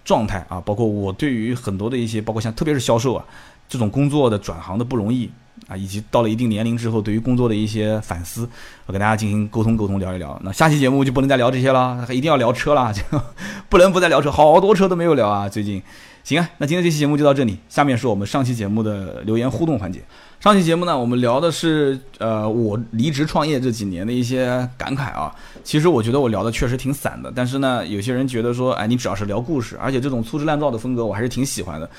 [0.06, 3.26] 状态啊，包括我对于很多的一些，包括像特别是销售啊。
[3.74, 5.28] 这种工作的转行的不容易
[5.68, 8.48] 啊，以及到了一定年龄之后，对于工作的一些反思，
[8.86, 10.40] 我跟大家进行沟通沟通，聊一聊。
[10.44, 13.02] 那下期节目就不能再聊这些了，一定要聊车了，就
[13.70, 15.50] 不能不再聊车，好多车都没有聊啊。
[15.50, 15.82] 最近，
[16.24, 17.58] 行啊，那今天这期节目就到这里。
[17.68, 20.04] 下面是我们上期节目的留言互动环节。
[20.40, 25.34] 上期节目呢，我们聊的是呃我离职创业这几年的一些感慨啊。
[25.64, 31.90] 其实我觉得我聊的确实挺散的，但是呢，有些人觉得说，哎，你只要是聊故事，而且这种粗制滥造的风格，我还是挺喜欢的。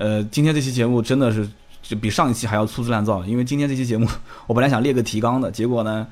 [0.00, 1.46] 呃，今天这期节目真的是
[1.82, 3.22] 就比上一期还要粗制滥造。
[3.26, 4.08] 因为今天这期节目，
[4.46, 6.06] 我本来想列个提纲的，结果呢，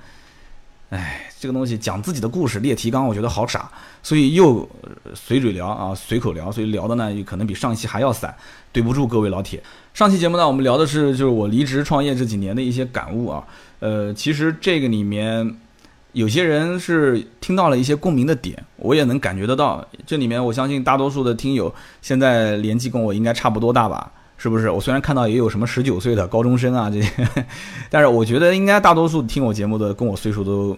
[0.91, 3.71] 哎，这个东西讲自己的故事列提纲，我觉得好傻，
[4.03, 4.69] 所以又
[5.15, 8.37] 随嘴聊啊，随口聊，所以聊的呢可能比上一期还要散，
[8.73, 9.63] 对不住各位老铁。
[9.95, 13.43] 上期节目呢，我们聊的是就是我离职创业这几年的一些感悟啊，
[13.81, 15.59] 呃，其实这个里面。
[16.13, 19.87] 有些人是听到了一些共鸣的点，我也能感觉得到。
[20.07, 24.11] 这里面我相信大多数的听友现在年纪跟我应该差不多大吧？
[24.37, 24.71] 是不是？
[24.71, 27.11] 我虽然看到也有什么十九岁的高中生啊这些，
[27.91, 30.77] 但是我觉得应该大多数听我节目的跟我岁数都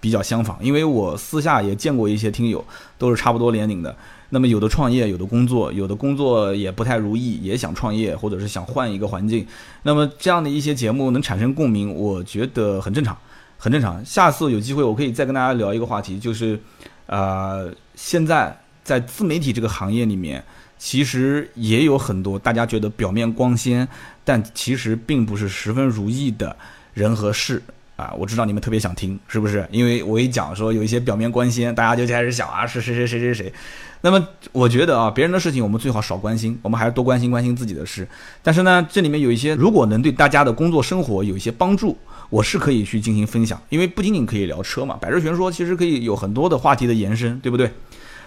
[0.00, 2.64] 比较相仿，因为我私下也见过一些听友
[2.96, 3.94] 都是差不多年龄的。
[4.30, 9.44] 那么有的创业，有的工作，有的工作也不太如意，也想创业或者是想换一个环境。
[9.82, 13.16] 那么这样的一些节目能产生共鸣，我觉得很正常。
[13.62, 16.58] 很正常，下次有机会我可以再跟大家聊一个话题，就是，
[17.04, 20.42] 呃，现在在自媒体这个行业里面，
[20.78, 23.86] 其实也有很多大家觉得表面光鲜，
[24.24, 26.56] 但其实并不是十分如意的
[26.94, 27.62] 人和事
[27.96, 28.14] 啊。
[28.16, 29.68] 我知道你们特别想听，是不是？
[29.70, 33.52] 因为我一讲说有一些表面光鲜，大家就开始想啊，是谁谁谁谁谁。
[34.00, 38.08] 那么我觉得啊，别人的事情我们最好少关心，我们还是多关心关心自己的事。
[38.42, 41.94] 但是呢，这里面有一些如果能对大家的工作生活有一些帮助。
[42.30, 47.70] 我是可以去进行分享，因为不仅仅可以聊车嘛，百日全说其实可以有很多的话题的延伸，对不对？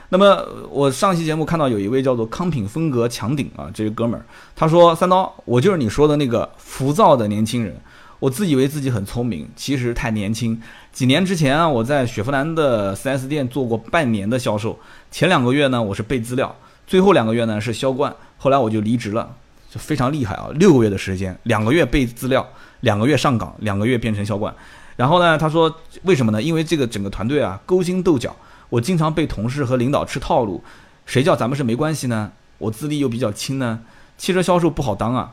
[0.10, 4.24] 那么我上期节目看到有一位叫做康品风格强顶啊，这个哥们儿，
[4.56, 7.76] 他说三刀，我就是你说的那个浮躁的年轻人，
[8.20, 10.62] 我自以为自己很聪明，其实太年轻。
[10.92, 14.78] 几年之前啊，我在雪佛兰的 4S 店做过半年的销售，
[15.10, 19.36] 前两个月呢我是备资料，最后两个月呢是销冠，后来我就离职了，
[19.74, 22.48] 就非常厉害啊，六个月的时间，两个月备资料。
[22.84, 24.54] 两个月上岗，两个月变成销冠，
[24.98, 25.38] 然后呢？
[25.38, 26.42] 他说为什么呢？
[26.42, 28.36] 因为这个整个团队啊勾心斗角，
[28.68, 30.62] 我经常被同事和领导吃套路。
[31.06, 32.30] 谁叫咱们是没关系呢？
[32.58, 33.80] 我资历又比较轻呢，
[34.18, 35.32] 汽车销售不好当啊。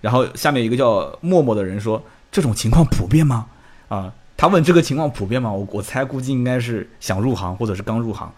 [0.00, 2.02] 然后下面一个叫默默的人说
[2.32, 3.44] ：“这种情况普遍吗？”
[3.90, 5.52] 啊，他问这个情况普遍吗？
[5.52, 8.32] 我我猜估计应该是想入行或者是刚入行。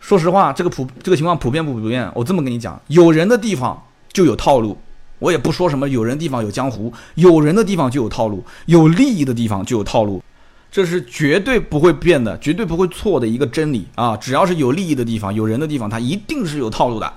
[0.00, 2.10] 说实话，这个普这个情况普遍不普遍？
[2.16, 3.80] 我这么跟你讲，有人的地方
[4.12, 4.78] 就有套路。
[5.18, 10.20] 我也不说什么有人地方有江湖，有人的地方就有套路，有利益的地方就有套路，
[10.68, 14.16] 这是绝对不会变的，绝对不会错的一个真理啊！
[14.16, 17.12] 只要是有利益的地方，有人的地方，它一定是有套路的。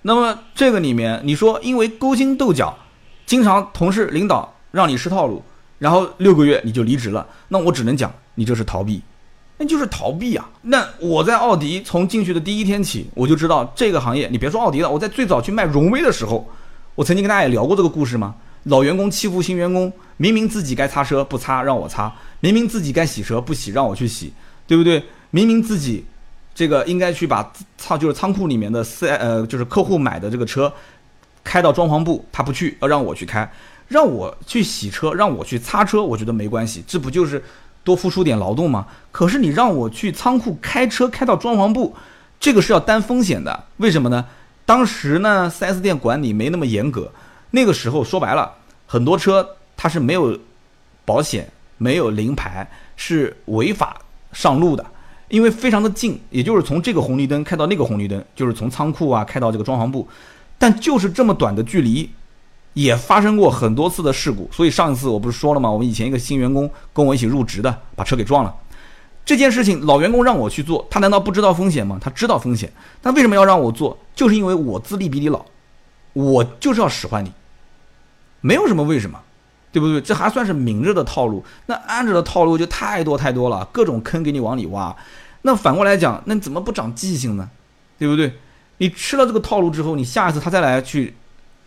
[0.00, 2.74] 那么这个里面，你说因为勾心斗角，
[3.26, 5.42] 经常同事领导让你吃套路，
[5.78, 9.02] 然后六个月你就离职了，那我只能讲你这是逃避，
[9.62, 10.50] 那就是逃避啊！
[10.62, 16.44] 那我在奥迪从进去的第一天起，我就知道这个行业，你别说奥迪了，我在最早去卖荣威的时候。
[16.96, 18.34] 我曾经跟大家也聊过这个故事吗？
[18.64, 24.32] 老员工欺负新员工，明明自己该擦车不擦，让我擦；明明自己该洗车不洗，让我去洗，
[24.66, 25.00] 对不对？
[25.30, 26.04] 明明自己
[26.52, 30.72] 这个应该去把仓就是仓库里面的四呃就是客户买的这个车
[31.44, 33.48] 开到装潢部，他不去，要让我去开，
[33.86, 37.40] 让我去洗车，让我去擦车，我觉得没关系，这不就是
[37.84, 38.86] 多付出点劳动吗？
[39.10, 41.94] 可是你让我去仓库开车开到装潢部，
[42.38, 44.24] 这个是要担风险的，为什么呢？
[44.64, 47.12] 当时呢，4S 店管理没那么严格。
[47.50, 48.52] 那个时候说白了，
[48.86, 50.38] 很多车它是没有
[51.04, 54.00] 保险、没有临牌，是违法
[54.32, 54.86] 上路的。
[55.28, 60.06] 因为非常的近，也就是从这个红绿灯开到那个红绿灯，就是从仓库啊开到这个装潢部。
[60.58, 62.08] 但就是这么短的距离，
[62.74, 64.48] 也发生过很多次的事故。
[64.52, 65.70] 所以上一次我不是说了吗？
[65.70, 68.54] 我们以前一个新员工跟我一起入职的，把车给撞了。
[69.24, 71.98] 这件事情老员工让我去做，他难道不知道风险吗？
[72.00, 73.96] 他知道风险，他为什么要让我做？
[74.14, 75.44] 就是因为我资历比你老，
[76.12, 77.32] 我就是要使唤你，
[78.40, 79.20] 没有什么为什么，
[79.70, 80.00] 对不对？
[80.00, 84.94] 这还算是明着的套路，那暗着的套路就太多太多了，各种坑给你往里挖。
[85.42, 87.48] 那反过来讲，那怎么不长记性呢？
[87.98, 88.34] 对不对？
[88.78, 91.14] 你吃了这个套路之后，你下一次他再来去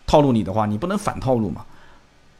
[0.06, 1.64] 套路你的话，你不能反套路嘛？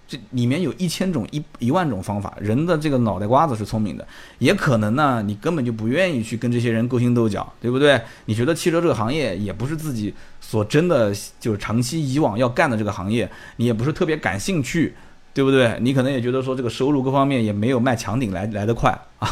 [0.08, 4.06] 这里面有一千种一一万种方法，人的这个脑袋瓜子是聪明的，
[4.38, 8.00] 也可能呢，你根本就不愿意去跟这些人勾心斗角，对不对？
[8.26, 14.94] 你觉得汽车这个行业也不是自己所真的就是长期以往要干的这个行业，你也不是特别感兴趣，
[15.34, 15.76] 对不对？
[15.80, 19.28] 你可能也觉得说这个收入各方面也没有卖墙顶来来得快啊，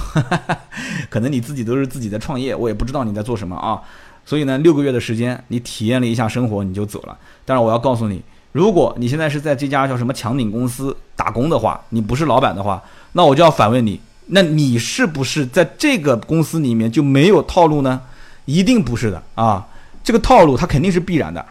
[1.09, 3.81] 可能你自己都是自己在创业，我也不知道你在做什么啊，
[4.25, 8.23] 所以呢，六个月的时间你体验了一下生活你就走了，但是我要告诉你。
[8.53, 18.01] 如果你现在是在这家叫什么强顶公司打工的话，你不是老板的话，那我就要反问你，那你是不是在这个公司里面就没有套路呢？
[18.45, 19.67] 一定不是的啊，
[20.05, 21.45] 这个套路它肯定是必然的，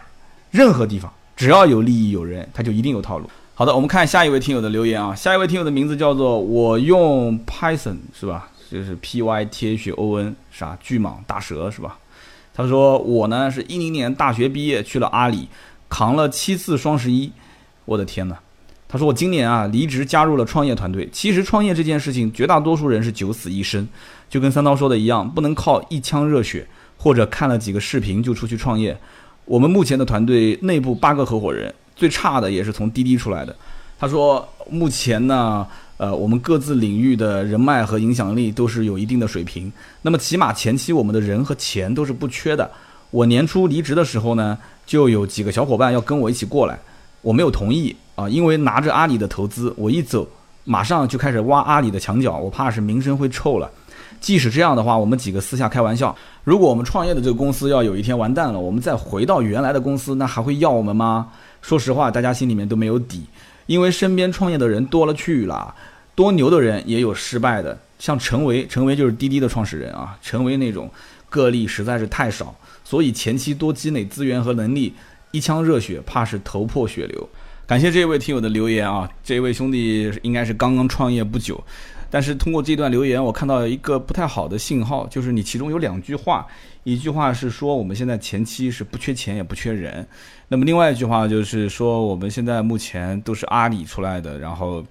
[0.50, 3.28] 任何地方只要有利益有人，它就一定有套路。
[3.54, 8.48] 好的，我们看下一位听友的留言啊，下一位听友的名字叫做我用 Python 是吧？
[8.70, 11.98] 就是 P Y T H O N 啥巨蟒大蛇是吧？
[12.54, 15.48] 他说我呢是一零年大学毕业去了阿里。
[15.86, 17.30] 扛了七次双十一，
[17.84, 18.36] 我的天哪！
[18.88, 21.08] 他说我今年啊离职加入了创业团队。
[21.12, 23.86] 其实创业这件事情，绝大多数人是九死一生，
[24.28, 28.98] 就跟三刀说的一样，不能靠一腔热血或者看了几个视频就出去创业。
[29.44, 33.54] 我们目前的团队内部八个合伙人，最差的也是从滴滴出来的。
[33.96, 35.64] 他说目前呢，
[35.96, 39.72] 呃，我们各自领域的人脉和影响力都是有一定的水平。
[40.02, 42.70] 那么起码前期我们的人和钱都是不缺的。
[43.10, 46.78] 我年初离职的时候呢，就有几个小伙伴要跟我一起过来，
[47.22, 47.94] 我没有同意。
[48.16, 50.24] 啊，因为拿着阿里的投资，我一走，
[50.62, 53.68] 马上就开始挖阿里的墙角，我怕是名声会臭了。
[54.20, 61.26] 即使这样的话，我们几个私下开玩笑，如果我们创业的这个公司要有一天完蛋了，我们再回到原来的公司，那还会要我们吗？
[61.60, 63.24] 说实话，大家心里面都没有底，
[63.66, 65.74] 因为身边创业的人多了去了，
[66.14, 70.90] 多牛的人也有失败的，像陈维，陈维就是滴滴的创始人啊，陈维那种
[71.30, 72.54] 个例实在是太少，
[72.84, 74.94] 所以前期多积累资源和能力，
[75.30, 77.28] 一腔热血怕是头破血流。
[77.66, 81.58] 感谢这位听友的留言啊，这位兄弟应该是刚刚创业不久，
[82.10, 86.46] 但是通过这段留言，我看到一个不太好的信号，就是你其中有两句话，
[86.84, 90.06] 一句话是说我们现在前期是不缺钱也不缺人，
[90.48, 94.84] 那么另外一句话就是说我们现在目前都是阿里出来的，然后，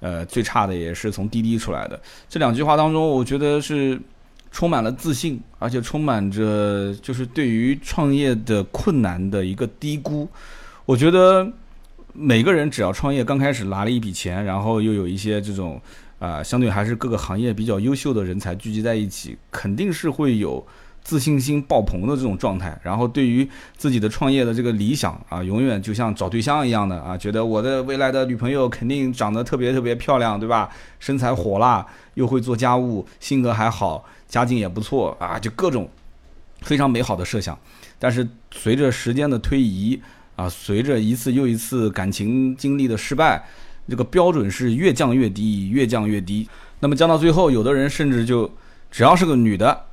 [0.00, 2.00] 呃，最差的也是从滴滴出来的。
[2.28, 4.00] 这两句话当中，我觉得是
[4.50, 10.28] 充满了自信，而且充满着就是对于创业的困难的一个低估，
[10.86, 11.46] 我觉得。
[12.12, 15.80] 每个人只要创业刚开始拿了一笔钱，然后又有一些这种
[16.18, 20.66] 啊，相对还是各个行业比较优秀的人才聚集在一起，肯定是会有
[21.10, 22.78] 自信心爆棚的这种状态。
[22.84, 30.70] 然后对于自己的创业的这个理想啊，永远就像找对象一样的啊，觉得我的未来的女朋友肯定长得特别特别漂亮，对吧？
[31.00, 31.84] 身材火辣，
[32.14, 35.90] 又会做家务，性格还好，家境也不错啊，就各种
[36.60, 37.58] 非常美好的设想。
[37.98, 40.00] 但是随着时间的推移，
[40.36, 43.44] 啊，随着一次又一次感情经历的失败，
[43.88, 46.48] 这个标准是越降越低，越降越低。
[46.78, 48.48] 那么降到最后，有的人甚至就
[48.92, 49.84] 只要是个女的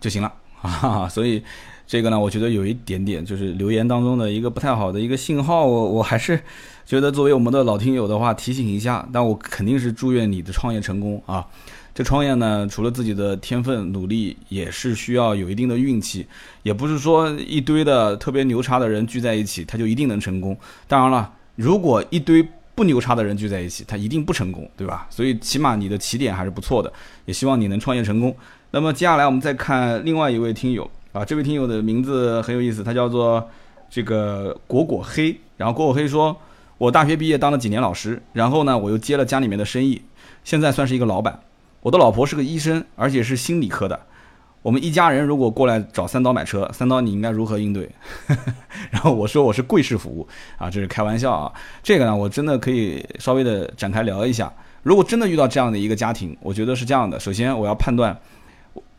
[0.00, 0.32] 就行了
[0.64, 1.06] 啊。
[1.12, 1.42] 所以
[1.86, 5.64] 这个呢，我觉得有一点点就是留言当中的一个不太好的一个信号。
[5.64, 6.40] 我我还是
[6.84, 9.08] 觉得作为我们的老听友的话，提醒一下。
[9.12, 11.46] 但我肯定是祝愿你的创业成功啊。
[11.94, 16.26] 这创业呢，除了自己的天分努力，也是需要有一定的运气，
[16.64, 20.58] 也不是说一堆的特别牛叉的人聚在一起，他就一定能成功。
[20.88, 22.44] 当然了，如果一堆
[22.74, 25.06] 不牛叉的人聚在一起，他一定不成功，对吧？
[25.08, 26.92] 所以起码你的起点还是不错的，
[27.26, 28.34] 也希望你能创业成功。
[28.74, 33.48] 那么接下来我们再看另外一位听友啊，这位听友的名字很有意思，他叫做
[33.88, 35.38] 这个果果黑。
[35.56, 36.36] 然后果果黑说，
[36.76, 40.02] 我大学毕业当了几年老师，然后呢，我又接了家里面的生意，
[40.42, 41.38] 现在算是一个老板。
[41.82, 44.00] 我的老婆是个医生，而且是心理科的。
[44.60, 47.88] 我们一家人如果过来找三刀买车，三刀你应该如何应对？
[48.90, 50.26] 然后我说我是贵式服务
[50.58, 51.52] 啊，这是开玩笑啊。
[51.80, 54.52] 这个呢，我真的可以稍微的展开聊一下。
[54.82, 58.18] 如果真的遇到这样的一个家庭，我觉得是这样的：首先我要判断。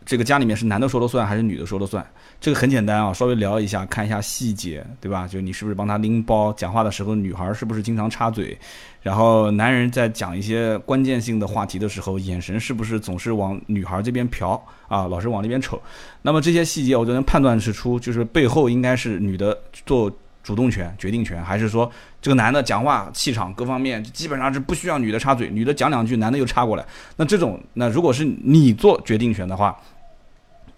[0.06, 2.06] 这个家里面是男的说了算还是女的说了算？
[2.40, 5.28] 这个很简单啊，稍微聊一下，看一下细节，对吧？
[5.28, 6.54] 就你是不是帮他拎包？
[6.54, 8.56] 讲话的时候，女孩是不是经常插嘴？
[9.02, 15.08] 然后男人在讲一些关键性的话题的时候，眼神是不是总是往女孩这边瞟啊？
[15.08, 15.82] 老是往那边瞅？
[16.22, 20.12] 那么这些细节，我就能判断是出，就是背后应该是女的做。
[20.46, 21.92] 主动权、决定权，还是说
[22.22, 26.86] 这个男的讲话气场各方面基本上是不需要女的插嘴，女的讲两句，男的又插过来。
[27.16, 29.76] 那这种，那如果是你做决定权的话，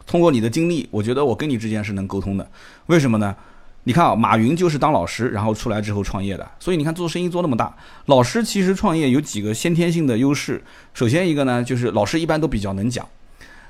[0.07, 2.49] 通过你的经历，我觉得我跟你之间是能沟通的。
[2.87, 3.35] 为什么呢？
[3.83, 6.49] 你看啊，马云就是当老师，然后出来之后创业的。
[6.59, 7.73] 所以你看做生意做那么大，
[8.07, 10.63] 老师其实创业有几个先天性的优势。
[10.93, 13.07] 首先一个呢，就是老师一般都比较能讲。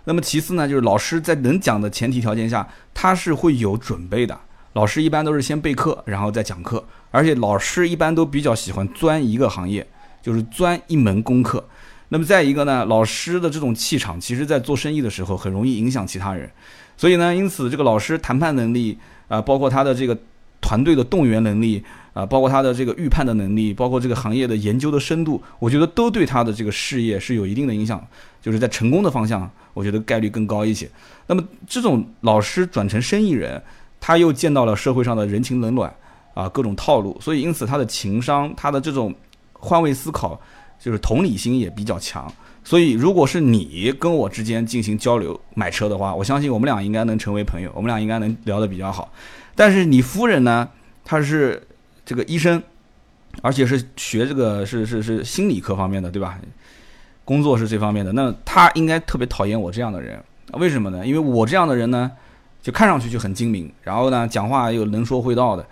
[0.05, 4.39] 那么其次呢，就是老师在能讲的前提条件下，他是会有准备的。
[4.73, 9.85] 老师一般都是先备课，然后再讲课，而且老师一般都比较喜欢钻一个行业，
[10.21, 11.63] 就是钻一门功课。
[12.09, 16.49] 那么再一个呢，老师的这种气场，其实在做生意的时候很容易影响其他人。
[16.95, 18.97] 所以呢，因此这个老师谈判能力
[19.27, 20.17] 啊，包括他的这个
[20.61, 21.83] 团队的动员能力
[22.13, 28.05] 啊，包括他的这个预判的能力，包括这个行业的研究的深度，我觉得都对他的这个事业是有一定的影响。
[28.41, 30.89] 就是在成功的方向，我觉得概率更高一些。
[31.25, 33.61] 那么这种老师转成生意人。
[33.99, 35.91] 他又见到了社会上的人情冷暖，
[36.35, 39.13] 啊，各种套路，所以因此他的情商，他的这种
[39.53, 40.39] 换位思考，
[40.79, 42.31] 就是同理心也比较强。
[42.63, 49.11] 所以如果是你跟我之间进行交流买车的话，我相信我们俩应该能成为朋友，我们俩应该能聊得比较好。
[49.55, 50.67] 但是你夫人呢，
[51.05, 51.65] 她是
[52.05, 52.61] 这个医生，
[53.41, 56.39] 而且是学这个是是是心理科方面的，对吧？
[57.23, 60.21] 工作是这方面的，那她应该特别讨厌我这样的人，
[60.53, 61.05] 为什么呢？
[61.05, 62.11] 因为我这样的人呢。
[62.59, 65.65] 就看上去就很精明，然后呢，讲话又能说会道的，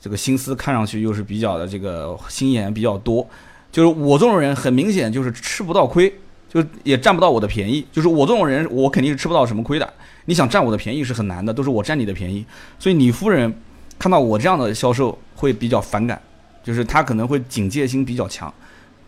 [0.00, 3.28] 这个心思看上去又是比较的这个心眼比较多，
[3.72, 6.12] 就是我这种人很明显就是吃不到亏，
[6.48, 7.86] 就也占不到我的便宜。
[7.92, 9.92] 就是我这种人，我肯定是吃不到什么亏的。
[10.26, 12.44] 你想占我的便宜是很难的，都是我占你的便宜。
[12.78, 13.52] 所以你夫人
[13.98, 16.20] 看到我这样的销售会比较反感，
[16.62, 18.52] 就是她可能会警戒心比较强，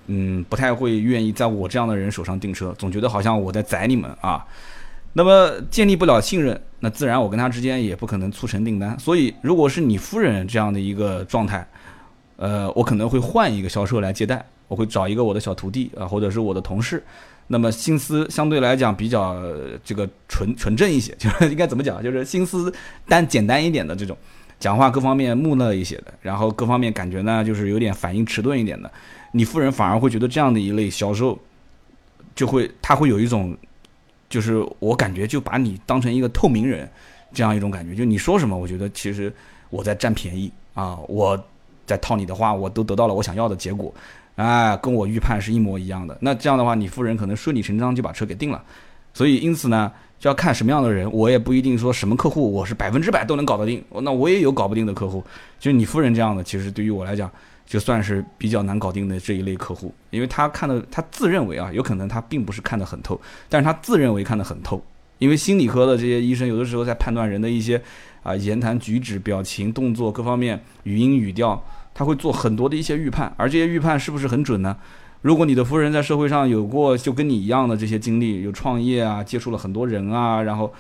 [0.07, 4.45] 嗯，不太会愿意在我这样的人手上订车，总觉得好像我在宰你们啊。
[5.15, 8.99] 那么建立不了信任，那自然我跟他之间也不可能促成订单。
[8.99, 11.67] 所以，如果是你夫人这样的一个状态，
[12.43, 17.01] 呃，我可能会换一个销售来接待，我会找一个我的小徒弟啊，或者是我的同事。
[17.47, 19.41] 那么心思相对来讲比较
[19.85, 22.75] 这个纯纯正一些，就是应该怎么讲，就是心思
[23.07, 24.17] 单简单一点的这种，
[24.59, 28.91] 讲话各方面木讷一些的，然后各方面感觉呢就是有点反应迟钝一点的，
[29.31, 31.39] 你夫人反而会觉得这样的一类销售，
[32.35, 33.57] 就会他会有一种。
[34.29, 36.91] 就是我感觉就把你当成一个透明人，
[37.35, 37.95] 这样一种感觉。
[37.95, 39.31] 就你说什么，我觉得其实
[39.69, 41.39] 我在占便宜啊，我
[41.93, 43.93] 在套你的话，我都得到了我想要的结果，
[44.37, 46.17] 啊，跟我预判是一模一样的。
[46.21, 48.63] 那这样的话，你夫人可能顺理成章就把车给定了。
[49.13, 53.85] 所以因此呢，就要看什么样的人，我也不一定说什么客户我是百分之百都能搞得定。
[54.01, 55.23] 那我也有搞不定的客户，
[55.61, 57.31] 就是你夫人这样的，其实对于我来讲。
[57.65, 63.19] 就算是比较难搞定的这一类客户，因为他看的，他自认为啊，有可能他并不是看得很透，
[63.49, 64.83] 但是他自认为看得很透。
[65.19, 67.81] 因为心理科的这些医生，有的时候在判断人的一些
[68.23, 71.65] 啊言谈举止、表情、动作各方面、语音语调，
[71.95, 74.77] 他会做很多的一些预判，而这些预判是不是很准呢？
[75.23, 80.73] 如果你的夫人在社会上有过就跟你一样的这些经历，有创业啊，接触了很多人啊，然后。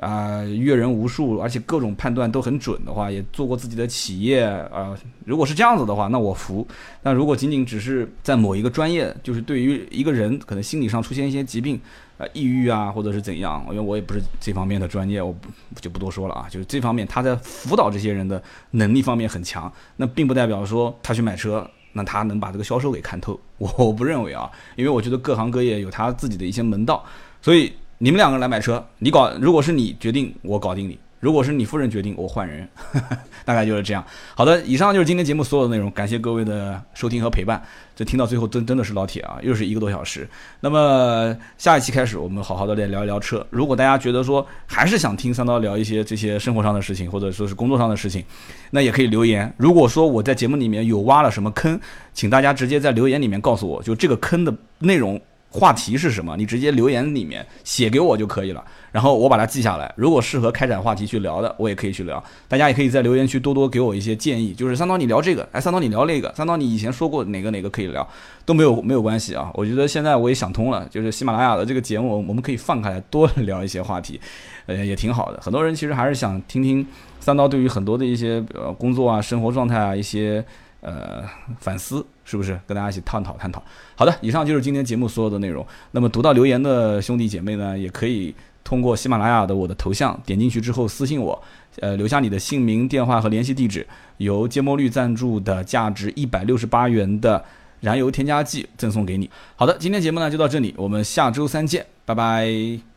[0.00, 4.96] 啊，阅人无数，而且各种判断都很准的话，也做过自己的企业啊。
[5.26, 6.66] 如果是这样子的话，那我服。
[7.02, 11.78] 但如果仅仅只是在某一个专业，就是对于一个人可能心理上出现一些疾病，
[12.20, 15.34] 啊，抑郁啊，或者是怎样，因为我也不是这方面的专业，我
[15.80, 16.46] 就不多说了啊。
[16.50, 18.42] 就是这方面他在辅导这些人的
[18.72, 23.40] 能力方面很强，那并不代表说他去买车，那他能把这个销售给看透。
[23.56, 27.04] 我 我不认为啊，因为我觉得各行各业有他自己的一些门道，
[27.40, 27.72] 所以。
[28.02, 32.66] 你们两个人来买车，你搞，如果是你决定，我搞定你；如果是你夫人决定，我换人，
[33.44, 34.02] 大概就是这样。
[34.34, 37.62] 好的，以上就是今天节目所有的内容，感谢各位的收听和陪伴。
[37.94, 40.26] 这听到最后真真的是老铁啊，又是一个多小时。
[40.60, 43.46] 那么下一期开始，我们好好的来聊一聊车。
[43.50, 48.24] 如果大家觉得说还是想听三刀聊一些这些生活上的事情，或者说是工作上的事情，
[48.70, 49.52] 那也可以留言。
[49.58, 51.78] 如果说我在节目里面有挖了什么坑，
[52.14, 55.20] 请大家直接在留言里面告诉我，就这个坑的内容。
[55.50, 56.36] 话题是什么？
[56.36, 59.92] 你直接留言里面写给我就可以了，然后我把它记下来。
[59.96, 62.22] 如果适合开展话题去聊的，我也可以去聊。
[62.46, 68.08] 大家也可以在留言区多多给我一些建议，就是三刀你聊这个，哎，三刀你聊那个，三刀你以前说过哪个哪个可以聊，
[68.46, 69.50] 都没有没有关系啊。
[69.54, 74.20] 我觉得现在我也想通了，就是喜马拉雅的这个节目，我们可以放开来多聊一些话题，
[74.66, 75.40] 呃，也挺好的。
[75.42, 76.86] 很多人其实还是想听听
[77.18, 80.44] 三刀对于很多的一些呃工作啊、生活状态啊一些。
[80.80, 81.22] 呃，
[81.58, 83.62] 反思是不是跟大家一起探讨探讨？
[83.94, 85.66] 好的，以上就是今天节目所有的内容。
[85.90, 91.42] 那么读到留言的兄弟姐妹呢，也可以通过喜马拉雅的我的头像点进去之后私信我，
[91.80, 97.44] 呃，留下你的姓名、电话和联系地址，由芥末绿赞助的价值一百六十八元的
[97.80, 99.28] 燃油添加剂赠送给你。
[99.56, 102.89] 好的，今天节目呢就到这里，我们下周三见，拜拜。